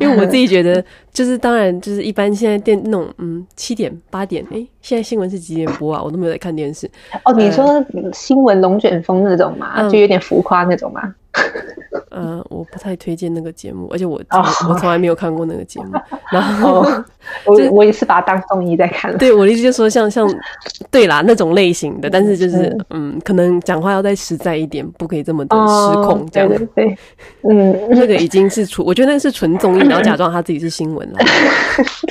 [0.00, 0.82] 因为我自己觉得，
[1.12, 6.02] 就是当然就是一般现在电那种嗯七点八点，哎、欸，现在新闻是几点播啊？
[6.02, 6.90] 我都没有在看电视。
[7.24, 11.14] 哦，你说新闻龙卷风那种嘛，就有点浮夸那种嘛。
[12.48, 14.46] 我不太推荐那个节目，而且我、oh.
[14.68, 15.92] 我从来没有看过那个节目。
[16.32, 16.80] 然后、
[17.44, 17.58] oh.
[17.58, 19.16] 我我也是把它当综艺在看。
[19.18, 20.28] 对，我的意思就是说像像
[20.90, 22.56] 对啦那种类型的，但是就是
[22.90, 26.48] 嗯，嗯，可能讲话要再实在一点，不可以这么的失控这样。
[26.48, 26.98] Oh, 对，对对，
[27.50, 31.18] 嗯，那个已经是纯，我觉得那个是纯综艺，然后假装他自己是新闻了。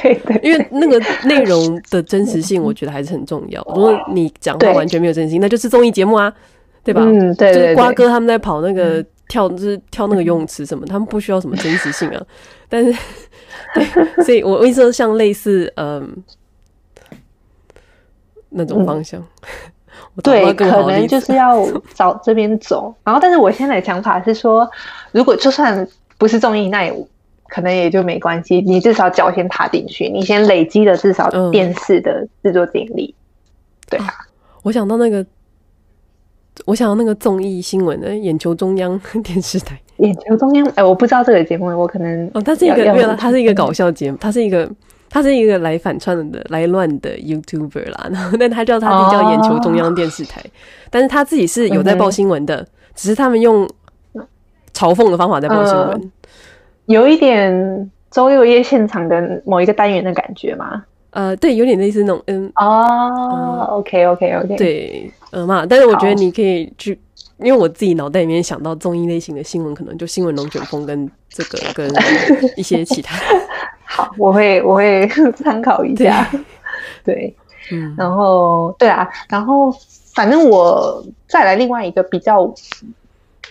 [0.02, 3.62] 对，对对，因为那个内容的真实性，我觉得还是很重要。
[3.76, 6.34] 如果你讲话完全没有真实性，那就是综艺节目啊。
[6.82, 7.02] 对吧？
[7.04, 12.22] 嗯，对，对，对，就是瓜哥他们在跑那个跳， 就是跳那个游泳池什么，他们不需要什么真实性啊。
[12.68, 13.00] 但是，
[13.74, 16.22] 对，所以我意思说，像类似嗯
[18.50, 21.66] 那种方向，嗯、对，可能就是要
[21.96, 22.94] 找这边走。
[23.06, 24.70] 然后，但是我现在的想法是说，
[25.14, 27.08] 如果就算不是综艺，那也
[27.48, 28.62] 可能也就没关系。
[28.62, 33.16] 你至少脚先踏进去，你先累积了至少电视的制作经历。
[33.16, 33.18] 嗯、
[33.92, 34.08] 对啊，
[34.64, 35.26] 我想到那个。
[36.66, 44.70] 我想要那个综艺新闻的眼球中央 电视台，眼球中央，哎、欸，我不知道这个节目，我可能哦，它是一个，没有，它是一个搞笑节目，它是一个，
[45.10, 48.08] 它是一个来反串的、来乱的 YouTuber 啦。
[48.12, 50.52] 然后，但他叫他自己叫眼球中央电视台，哦、
[50.90, 53.68] 但是他自己是有在报新闻的，嗯、只是他们用
[54.74, 56.02] 嘲讽的方法在报新闻、呃，
[56.86, 60.84] 有一点周六夜现场的某一个单元的感觉吗？
[61.12, 66.98] 呃，对，有点类似那种，嗯，哦，OK，OK，OK，对，呃嘛，但是我觉得你可以去，
[67.38, 71.92] 因为我自己脑袋里面想到综艺类型的新闻，可能就新闻龙卷风跟这个跟
[72.56, 73.18] 一些其他。
[73.86, 76.30] 好，我会我会参考一下。
[77.04, 77.36] 对， 对。
[77.72, 79.72] 嗯，然后对啊，然后
[80.16, 82.52] 反正我再来另外一个比较，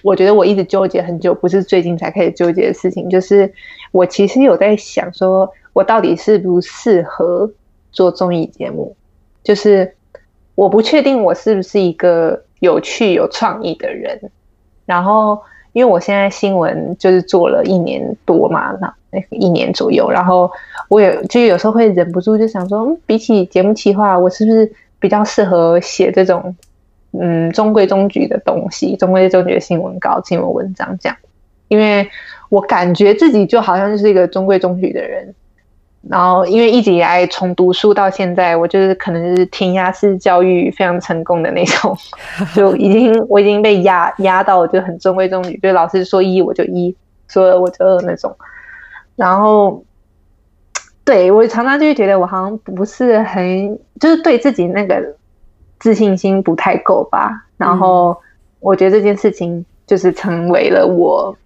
[0.02, 3.52] 我觉得我一直纠结很久，不是最近才开始纠结的事情，就是
[3.92, 5.52] 我其实有在想说。
[5.74, 7.48] 我到底适不适合
[7.92, 8.96] 做综艺节目？
[9.44, 9.94] 就是
[10.56, 14.18] 我不确定我是不是一个有趣有创意的人。
[14.86, 15.40] 然后，
[15.72, 18.74] 因为我现在新闻就是做了一年多嘛，
[19.12, 20.50] 那一年左右，然后
[20.88, 26.56] 我也就有时候会忍不住就想说，比起节目企划，我是不是比较适合写这种
[27.12, 31.16] 嗯中规中矩的东西，中规中矩的新闻稿、新闻文章这样？
[31.68, 32.08] 因为
[32.48, 35.34] 我感觉自己就好像就是一个中规中矩的人。
[36.08, 41.94] 然后，因为一直以来从读书到现在，我就是可能就是填鸭式教育非常成功的那种，
[42.54, 46.96] 就已经我已经被压压到就很中规中矩，就老师说一我就一，
[47.26, 48.34] 说二我就二那种。
[49.16, 49.82] 然后，
[51.04, 55.16] 对，我常常就会觉得我好像不是很，就是对自己那个
[55.78, 57.44] 自信心不太够吧。
[57.56, 58.16] 然后，
[58.60, 61.36] 我觉得这件事情就是成为了我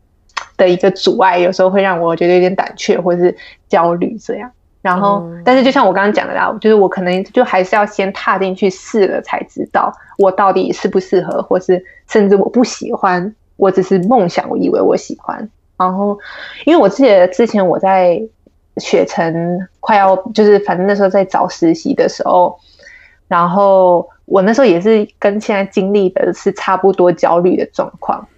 [0.57, 3.37] 的一个阻碍，有时候会让我觉得有点胆怯或是
[3.68, 4.51] 焦虑这样。
[4.83, 15.49] 然后，嗯、但是就像我刚刚讲的啦，就是我可能就还是要先踏进去试了，才知道我到底适不适合，或是甚至我不喜欢，我只是梦想，我以为我喜欢。
[15.78, 16.18] 然后，
[16.66, 18.20] 因为我记得之前我在
[18.78, 22.59] 雪城快要就是反正那时候在找实习的时候，
[23.33, 28.28] 然后我那时候也是跟现在经历的是差不多焦虑的状况，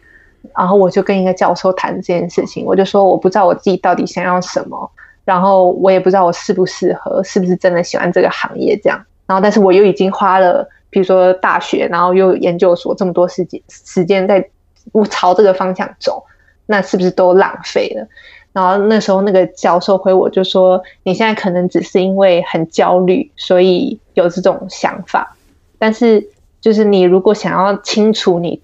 [0.56, 4.88] 然后我就跟一个教授谈这件事情，我就说我不知道我自己到底想要什么。
[5.24, 9.04] 然后我也不知道我适不适合，是不是真的喜欢这个行业这样。
[9.26, 14.48] 然后，但是我又已经花了，比如说大学，然后又研究所这么多时间时间在
[14.92, 16.22] 我朝这个方向走，
[16.66, 18.06] 那是不是都浪费了？
[18.54, 25.36] 然后那时候那个教授回我就说：“你现在可能只是因为很焦虑，所以有这种想法。
[25.78, 26.26] 但是，
[26.62, 28.62] 就是你如果想要清楚你，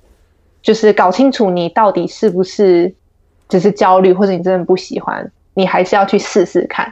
[0.63, 2.95] 就是搞清楚你到底是不是
[3.49, 6.91] 只是焦虑，或者你真的不喜欢。”你还是要去试试看。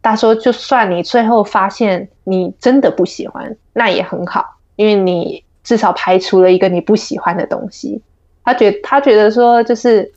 [0.00, 8.00] 他说，就算你最后发现你真的不喜欢，那也很好，因为你至少排除了一个你不喜欢的东西。
[8.42, 10.10] 他觉他觉得说，就是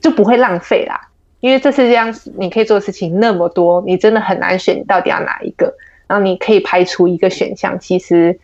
[0.00, 1.08] 就不会浪费啦，
[1.40, 5.74] 因为这世界上你可以做的事情那么多，你真的很难选，你到底要哪一个？
[6.06, 8.38] 然后你可以排除一个选项，其实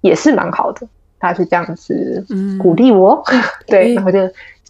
[0.00, 0.86] 也是蛮好的。
[1.18, 2.26] 他是这样子
[2.58, 4.18] 鼓励我，嗯、 对，然后就。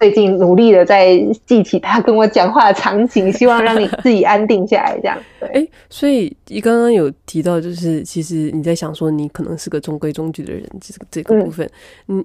[0.00, 1.14] 最近努力的在
[1.44, 5.18] 记起他跟我讲话的场景，希望让你自己安定下来，这样。
[5.38, 11.70] 对，哎、欸，所以你刚刚有提到，就是其实你在想说，你可能是个中规中矩的人，这个这个部分，
[12.08, 12.24] 嗯，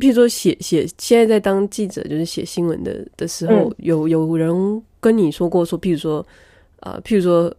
[0.00, 6.26] 譬如说写写，现在在当记者，就是写新闻的的时候，嗯、有有人跟你说过说，譬如说，
[6.80, 7.54] 呃，譬如说，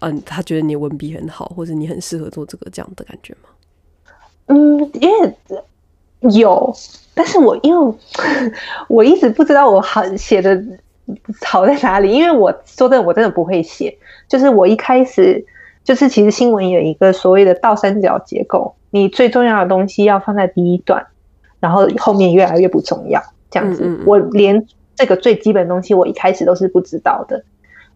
[0.00, 3.48] 嗯、呃，他觉得你文笔很好，或者你很适合做这个这样的感觉吗？
[4.46, 5.34] 嗯，因为
[6.32, 6.74] 有。
[7.14, 7.94] 但是我因为
[8.88, 10.62] 我一直不知道我好写的
[11.44, 13.98] 好在哪里，因为我说真的，我真的不会写。
[14.28, 15.44] 就是我一开始
[15.82, 21.06] 就是其实新闻有一个所谓的倒三角结构，你最重要的东西要放在第一段，
[21.60, 24.00] 然后后面越来越不重要，这样子。
[24.06, 27.44] 我连这个最基本的东西我一开始都是不知道的，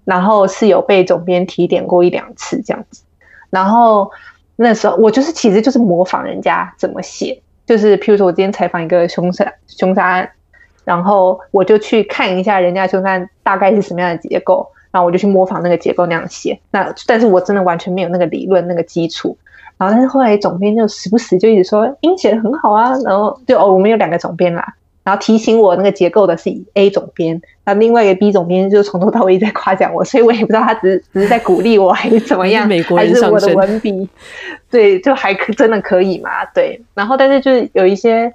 [0.05, 3.03] 然后是有被总编提点过一两次这样子。
[3.51, 4.11] 然后
[4.57, 7.41] 那时候我就是其实就是模仿人家怎么写。
[7.65, 10.29] 就是，譬如说，我今天采访一个凶杀凶杀案，
[10.85, 16.59] 然后我就去看一下人家凶杀案大概是什么样的结构，然后我就去模仿那个结构那样写。
[16.73, 19.39] 那但是我真的完全没有那个理论那个基础。
[19.83, 22.95] 然后但是后来总编就时不时就一直说，英写的很好啊。
[23.05, 24.75] 然后就哦，我们有两个总编啦。
[25.03, 34.09] 然后提醒我那个结构的是 A 总编，那另外一个 B 总编就从头到尾在夸奖我，所以我也不知道他只是只是在鼓励我还是怎么样， 美国人还是我的文笔，
[34.71, 36.45] 对，就还可真的可以嘛？
[36.55, 38.33] 对，然后但是就是有一些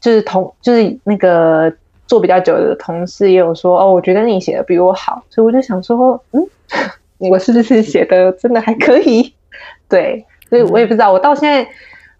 [0.00, 1.72] 就是同就是那个
[2.08, 6.44] 做比较久的同事也有说哦，我觉得你写的比我好，所以我就想说，嗯，
[7.18, 9.32] 我是不是写的真的还可以？
[9.88, 11.66] 对，所以我也不知道，我到现在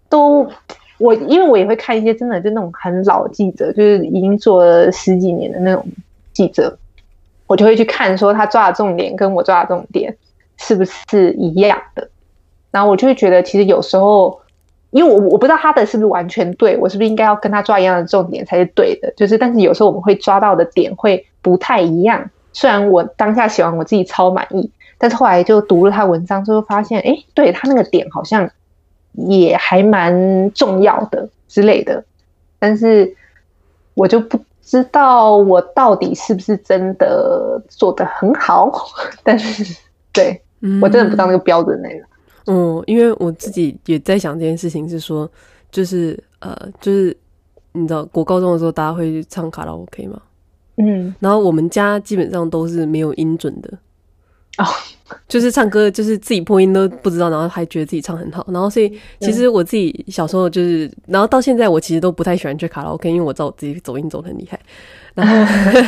[0.09, 0.49] 都。
[0.97, 5.83] 我因为我也会看一些真的就那种很老记者，就是已经做了十几年的那种
[6.31, 6.77] 记者，
[7.47, 10.15] 我就会去看说他抓的重点跟我抓的重点
[10.57, 12.07] 是不是一样的，
[12.69, 14.39] 然后我就会觉得其实有时候，
[14.91, 24.69] 因为我我不知道他的是不是完全对，我是不是应该要跟他抓一样的重点才是对的，就是但是有时候我们会抓到的点会不太一样，虽然我当下写完我自己超满意，
[25.01, 28.49] 但是后来就读了他文章之后发现，哎，对他那个点好像。
[29.27, 32.01] 也还蛮重要的之类的，
[32.57, 33.13] 但是
[33.93, 38.71] 我就不知道我到底是不是真的做得很好。
[39.21, 39.77] 但是，
[40.13, 42.05] 对、嗯、我真的不知道那个标准那个。
[42.47, 45.29] 嗯，因为我自己也在想这件事情，是说，
[45.69, 47.15] 就是呃，就是
[47.73, 50.21] 你知道，国高中的时候大家会去唱卡拉 OK 吗？
[50.77, 53.69] 嗯，然后我们家基本上都是没有音准的。
[54.61, 54.67] 哦。
[55.27, 64.57] 就是唱歌，就是自己破音都不知道，然后还觉得自己唱很好，然后所以其实我自己小时候就是，然后到现在我其实都不太喜欢去卡拉 OK，因为我知道我自己走音走的很厉害，
[65.13, 65.35] 然后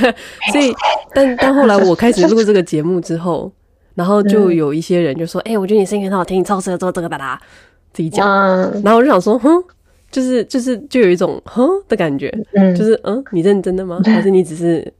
[0.52, 0.74] 所以
[1.14, 3.50] 但但后来我开始录这个节目之后，
[3.96, 7.40] 然后就有一些人就说，哎、欸，我觉得你声音很好听，你超适合做这个的啦，
[7.94, 8.28] 自己讲，
[8.84, 9.50] 然后我就想说，哼，
[10.12, 12.30] 就是就是就有一种哼的感觉，
[12.78, 14.02] 就是嗯，你认真的吗？
[14.04, 14.94] 还是你只是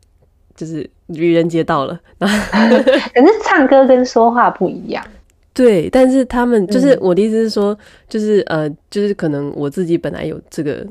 [0.56, 0.90] 就是。
[1.08, 5.06] 愚人节到了， 可是唱歌跟说话不一样。
[5.54, 7.78] 对，但是他们就是我的意思是说，
[8.10, 10.84] 就是呃，就是可能我自己本来有这个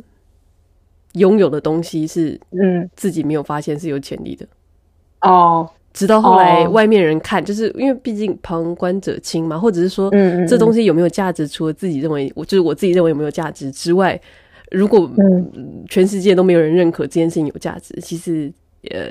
[1.14, 4.46] 拥有的东西是，嗯，自己没有发现是有潜力的。
[5.22, 14.20] 哦，直到后来外面人看，就是因为毕竟旁观者清嘛，或者是说，嗯，这东西有没有价值，除了自己认为，我就是我自己认为有没有价值之外，
[14.70, 15.10] 如果
[15.90, 18.52] 全世界都没有人认可这件事情有价值，其实
[18.92, 19.10] 呃。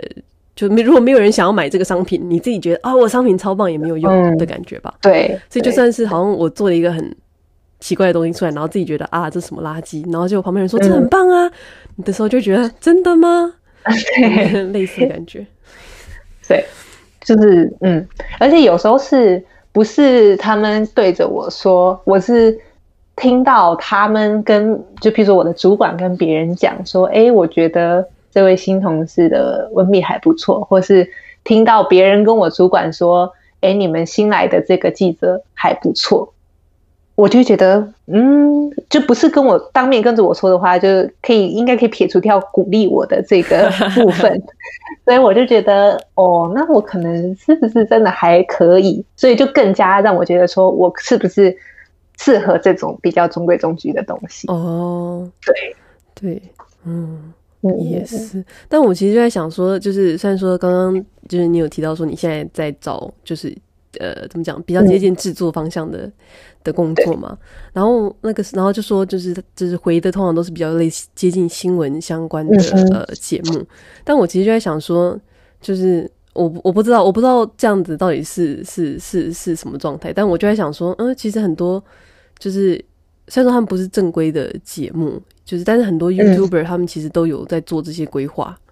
[0.53, 4.93] 就没如果没有人想要买这个商品，你自己觉得啊、哦，我商品超棒也没有用的感觉吧？
[4.97, 7.15] 嗯、对，所以就算是好像我做了一个很
[7.79, 11.47] 奇怪的东西出来，然后自己觉得啊，这是什么垃圾，然后就旁边人说这很棒啊，
[11.95, 13.53] 你、嗯、的时候就觉得真的吗？
[13.85, 15.45] 对，类似的感觉。
[16.47, 16.65] 对，
[17.21, 18.05] 就是嗯，
[18.37, 19.41] 而且有时候是
[19.71, 22.59] 不是他们对着我说，我是
[23.15, 28.05] 听到他们跟就譬如说我的主管跟别人讲说，哎，我觉得。
[28.31, 31.09] 这位新同事的文笔还不错，或是
[31.43, 36.33] 听到别人跟我主管说：“哎，你们新来的这个记者还不错。”
[37.15, 40.87] 我就觉得，嗯，就不是跟我当面跟着我说的话，就
[41.21, 44.41] 可以应该可以撇除掉鼓励我的这个部分。
[45.05, 49.05] 所以我就觉得，哦，那我可能是不是真的还可以？
[49.15, 51.55] 所以就更加让我觉得，说我是不是
[52.17, 54.47] 适合这种比较中规中矩的东西？
[54.47, 55.75] 哦，对
[56.15, 56.41] 对，
[56.85, 57.33] 嗯。
[57.61, 63.55] 也是，但我其实就在想说，就是虽然说刚刚就是你有提到说你现在在找，就是
[63.99, 66.13] 呃怎么讲比较接近制作方向的、嗯、
[66.63, 67.37] 的工作嘛，
[67.71, 73.63] 然后那个然后就说就是就是回的通常都是比较类似接近新闻相关的、嗯、呃节目，
[74.03, 75.19] 但我其实就在想说，
[75.61, 81.83] 就是我我不知道我不知道这样子到底是是是是什么状态，但我就在想说，嗯，其实很多
[82.39, 82.83] 就是
[83.31, 85.21] 虽然说他们不是正规的节目。
[85.43, 88.63] 就是，但是很多 YouTuber 他们其实都有在做这些规划，嗯，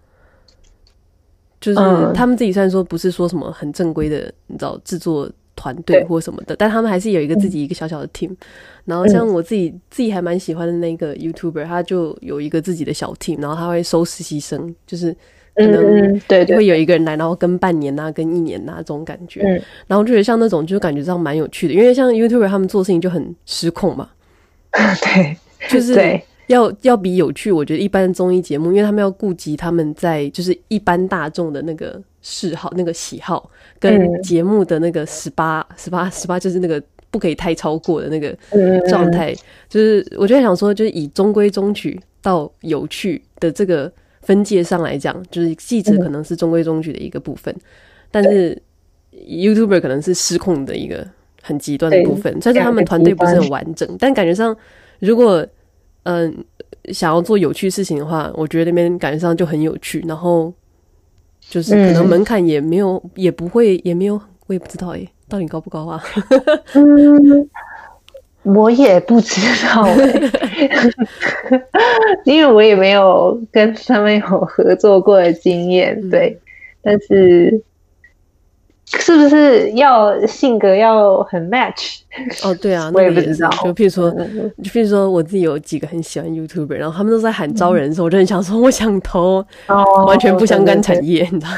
[1.60, 1.78] 就是
[2.14, 8.34] 他们自己虽然说不是说什么很正规的，你知道制作团队或什么的，但他们还是有一个自己一个小小的 team。
[8.86, 15.14] 然后像我自己自己还蛮喜欢的那个 YouTuber，他就有一个自己的小 team，然后他会收实习生，就是
[15.56, 19.42] 可能对会有一个人来，然后跟半年呐，跟一年呐这种感觉。
[19.88, 24.10] 然后就觉得像那种就感觉这样蛮有趣的，因为像 YouTuber 他们做事情就很失控嘛，
[25.04, 25.38] 对，
[25.70, 26.24] 就是对。
[26.48, 33.48] 要要比有趣，我觉得一般综艺节目，因为他们要顾及他们在就是一般大众的那个嗜好、那个喜好，
[33.78, 38.36] 跟节目的那个十八、十八、十八，就是那个不可以太超过的那个
[38.90, 39.32] 状态。
[39.68, 43.92] 就是我就在想说，就是以中规中矩到有趣的这个
[44.24, 47.56] 分界上来讲，就是记者可能是中规中矩的一个部分，
[48.10, 48.60] 但是
[49.14, 51.08] YouTuber 可能是失控的一个
[51.42, 52.42] 很极端的部分。
[52.42, 54.56] 虽然他们团队不是很完整，但感觉上
[55.00, 55.46] 如果。
[56.04, 56.34] 嗯，
[56.92, 60.52] 想要做有趣事情的话，我觉得那边感觉上就很有趣，然后
[61.42, 66.02] 就是可能门槛也没有、嗯，也不会，也没有，我也不知道哎，到底高不高啊？
[66.74, 67.50] 嗯，
[68.44, 70.70] 我也不知道哎，
[72.24, 76.40] 因为我也没有跟他们有合作过的经验，对，
[76.82, 77.62] 但是。
[78.98, 82.00] 是不是要性格要很 match？
[82.44, 83.48] 哦，对啊， 我也不知道。
[83.64, 84.10] 就譬如说，
[84.64, 91.52] 就譬如说，我自己有几个很喜欢 YouTuber，然后他们都在喊招人的时候，嗯、我就很想说，我想投，哦、完全不相干产业，你知道？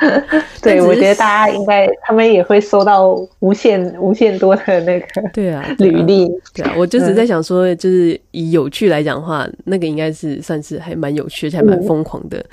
[0.60, 6.28] 对， 我觉得大家应该，他们也会收到无限、无限多的那个对啊履历。
[6.54, 12.44] 对啊，我就只在想说，就是以有趣来讲的话，那个应该是算是还蛮有趣，而且还蛮疯狂的、嗯、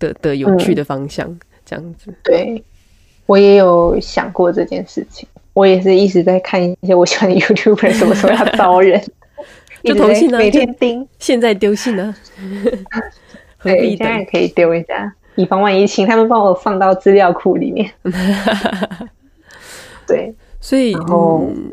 [0.00, 2.12] 的的有趣的方向，这样子。
[2.24, 2.62] 对。
[3.26, 9.00] 我也有想过这件事情，我也是一直在看一些我喜欢的 YouTuber 什么时候要招人，
[9.84, 12.14] 就投信呢，每天盯，现在丢信呢，
[13.62, 17.90] 对，现在可以丢一下，以防万一，请他们帮我放到资料库里面。
[20.06, 21.70] 对，所以嗯，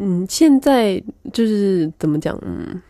[0.00, 2.80] 嗯，现在就是怎么讲，嗯，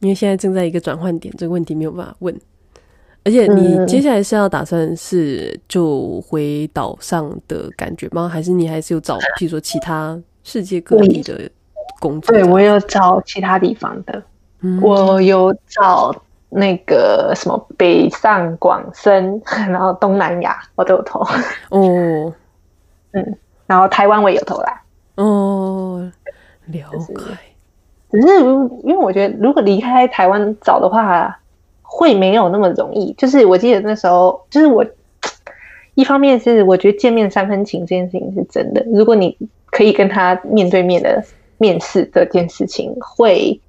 [0.00, 2.38] 因为现在正在一个转换点，这个问题没有办法问。
[3.22, 8.26] 而且你接下来是要打算是就回岛上的感觉吗？
[8.26, 11.38] 还是你还是有找，譬如说其他世界各地的
[12.00, 12.34] 工作？
[12.34, 14.22] 对，我有找其他地方的，
[14.62, 16.14] 嗯、我有找
[16.48, 21.20] 那个什么北上广深， 然后东南亚我都有投。
[21.68, 22.32] 哦，
[23.12, 24.82] 嗯，然后台湾我也有投啦。
[25.16, 26.10] 哦，
[26.68, 27.14] 了解。
[28.10, 31.36] 只是如因为我觉得，如果离开台湾找的话。
[31.92, 34.86] 会没有那么容易，就是我记得那时候，就是我
[35.94, 39.36] 一方面是我觉得见面三分情这件事情是真的，如果你
[39.66, 41.22] 可以跟他面对面的
[41.58, 43.60] 面试这件事情，会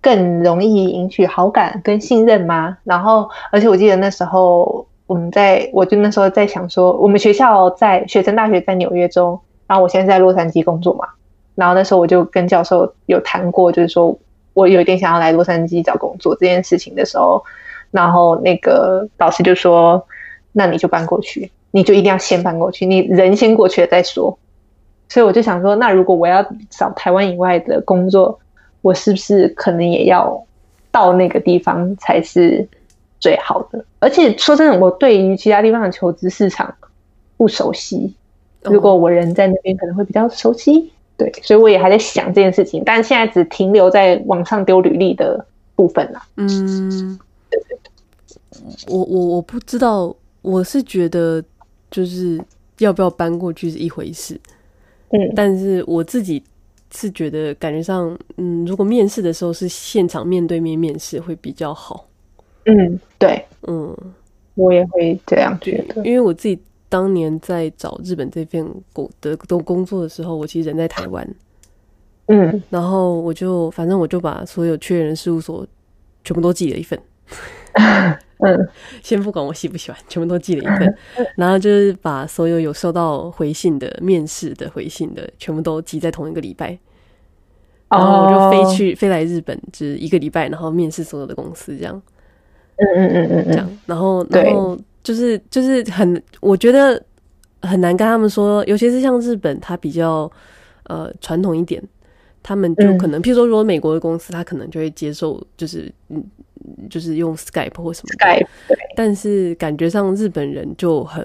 [0.00, 2.78] 更容易赢取好感跟信任吗？
[2.84, 11.08] 然后，而且我记得那时候我们在，我就那时候在想说，我们学校在学城大学在纽约州，然后我现在在洛杉矶工作嘛，
[11.56, 14.16] 然后那时候我就跟教授有谈过，就是说。
[14.54, 17.44] 我有一点想要来洛杉矶找工作这件事情的时候，
[17.90, 20.06] 然后那个导师就说
[20.52, 24.38] ：“那你就搬过去，你就一定要先搬过去，你人先过去了再说。”
[25.10, 28.40] 所以我就想说，那如果我要找台湾以外的工作，
[28.80, 30.44] 我是不是可能也要
[30.90, 32.66] 到那个地方才是
[33.20, 33.84] 最好的。
[33.98, 36.74] 而且说真的，我对于其他地方的求职市场
[37.36, 38.14] 不熟悉。
[38.62, 40.90] 如果我人在那边，可能会比较熟悉。
[41.16, 41.30] Oh.
[41.30, 45.46] 对，所以我也还在想这件事情，但现在只停留在网上丢履历的
[45.76, 46.20] 部分了。
[46.36, 47.16] 嗯，
[47.48, 50.12] 对对对，我我我不知道，
[50.42, 51.40] 我是觉得
[51.88, 52.42] 就是
[52.78, 54.34] 要不要搬过去是一回事。
[55.10, 56.42] 嗯，但是我自己
[56.92, 62.08] 是觉得感觉上，嗯，如果面试的时候是现场面对面面试会比较好。
[62.64, 63.96] 嗯，对，嗯，
[64.56, 66.58] 我也会这样觉得，因为我自己。
[66.88, 71.28] 当年在找日本这份工的都工作的时候，我其实人在台湾，
[72.26, 75.66] 嗯，然后我就反正我就把所有缺人事务所
[76.22, 76.98] 全部都寄了一份，
[78.38, 78.68] 嗯，
[79.02, 80.96] 先不管我喜不喜欢，全部都寄了一份，
[81.36, 86.78] 然后就是把所有有收到回信的面试的回信的全部都集在同一个礼拜，
[87.88, 92.00] 然后我就飞去飞来日本，就是一个礼拜，然后面试所有的公司这样，
[92.76, 94.78] 嗯嗯嗯嗯，这样，然后然后。
[95.04, 97.00] 就是就是很，我觉得
[97.60, 100.28] 很难跟他们说，尤其是像日本，它比较
[100.84, 101.80] 呃传统一点，
[102.42, 106.24] 他们就可能，嗯、譬如说，如果美国的公司，他可能就会接受，就是嗯，
[106.88, 108.24] 就是用 Skype 或什么的。
[108.24, 108.46] Skype。
[108.96, 111.22] 但是感觉上日本人就很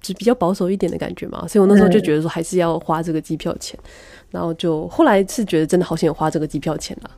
[0.00, 3.88] 就比较保守一点的感觉嘛，所以我那时候就觉得说，还是要花这个机票钱，嗯、
[4.32, 7.10] 然后就后来是觉得真的好想花这个机票钱了。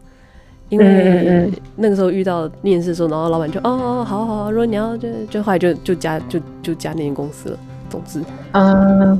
[0.68, 7.58] 因为那个时候遇到面试的时候，然后老板就哦哦好好，如果你要就就后来就就加就就加那间公司了。
[7.88, 8.20] 总之，
[8.52, 9.16] 嗯，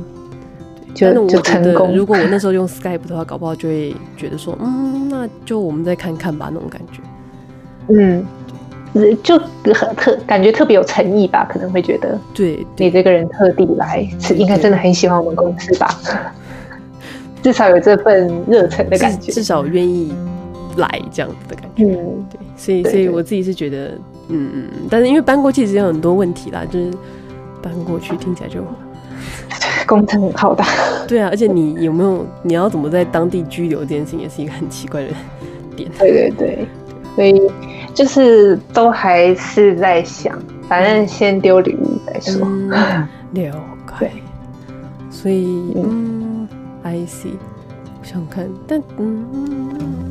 [0.93, 1.95] 就就成功。
[1.95, 7.01] 如果我那时候用 Skype 的话，搞不好就会觉得说，嗯，那就我们再看看吧，那种感觉。
[7.87, 8.25] 嗯，
[9.23, 9.39] 就
[9.73, 15.87] 很特感觉特别有诚意吧，可能会觉得，对，你这个人特地来是应该真的很喜欢我们公司吧？
[17.41, 20.13] 至少有这份热忱的感觉，至少愿意。
[20.77, 23.89] 来这样子的感觉，嗯，对，所以所以我自己是觉得，
[24.29, 26.91] 嗯嗯，但是因为搬过去其实有很多问题啦，就是
[27.61, 28.61] 搬过去听起来就
[29.85, 30.65] 工程很浩大，
[31.07, 35.09] 对啊，而且你有没有你要怎么在当地居留这件事情也是一个很奇怪的
[35.75, 36.67] 点，对对对，
[37.15, 37.41] 所以
[37.93, 42.69] 就是都还是在想，反正先丢礼物再说，嗯、
[43.31, 43.55] 了
[43.99, 44.11] 解，
[45.09, 46.47] 所以嗯
[46.83, 47.31] ，I see，
[47.99, 50.06] 我想看，但嗯。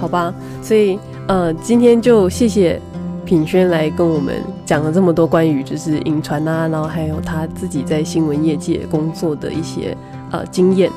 [0.00, 0.32] 好吧，
[0.62, 0.98] 所以
[1.28, 2.80] 呃，今天就谢谢
[3.26, 4.34] 品轩来跟我们
[4.64, 9.94] 讲了这么多关于就是影传啊，然后还有他自己在新闻业界工作的一些
[10.30, 10.90] 呃经验。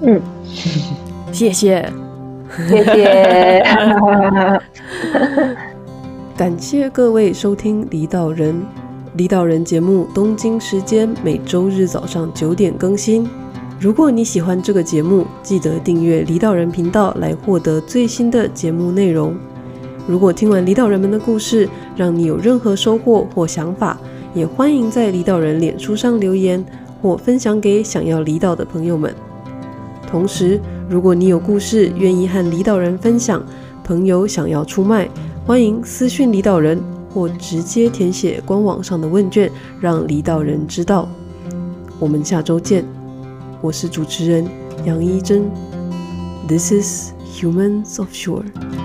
[0.00, 0.18] 嗯，
[1.30, 1.86] 谢谢，
[2.68, 3.62] 谢谢，
[6.34, 8.54] 感谢各位收听《离岛人》，
[9.16, 13.28] 离岛人节目东京时间每周日早上九点更新。
[13.82, 19.34] 如果你喜欢这个节目，记得订阅离岛人频道来获得最新的节目内容。
[20.06, 23.98] 如果听完离岛人们的故事，让你有任何收获或想法，
[24.34, 26.64] 也欢迎在离岛人脸书上留言
[27.02, 29.12] 或分享给想要离岛的朋友们。
[30.06, 33.44] 同时，如果你有故事愿意和离岛人分享，
[33.82, 35.08] 朋友想要出卖，
[35.44, 36.80] 欢迎私讯离岛人
[37.12, 41.08] 或直接填写官网上的问卷，让离岛人知道。
[41.98, 42.84] 我们下周见。
[43.62, 44.44] 我是主持人
[44.84, 45.48] 杨一真
[46.48, 48.81] ，This is Humans of Shore。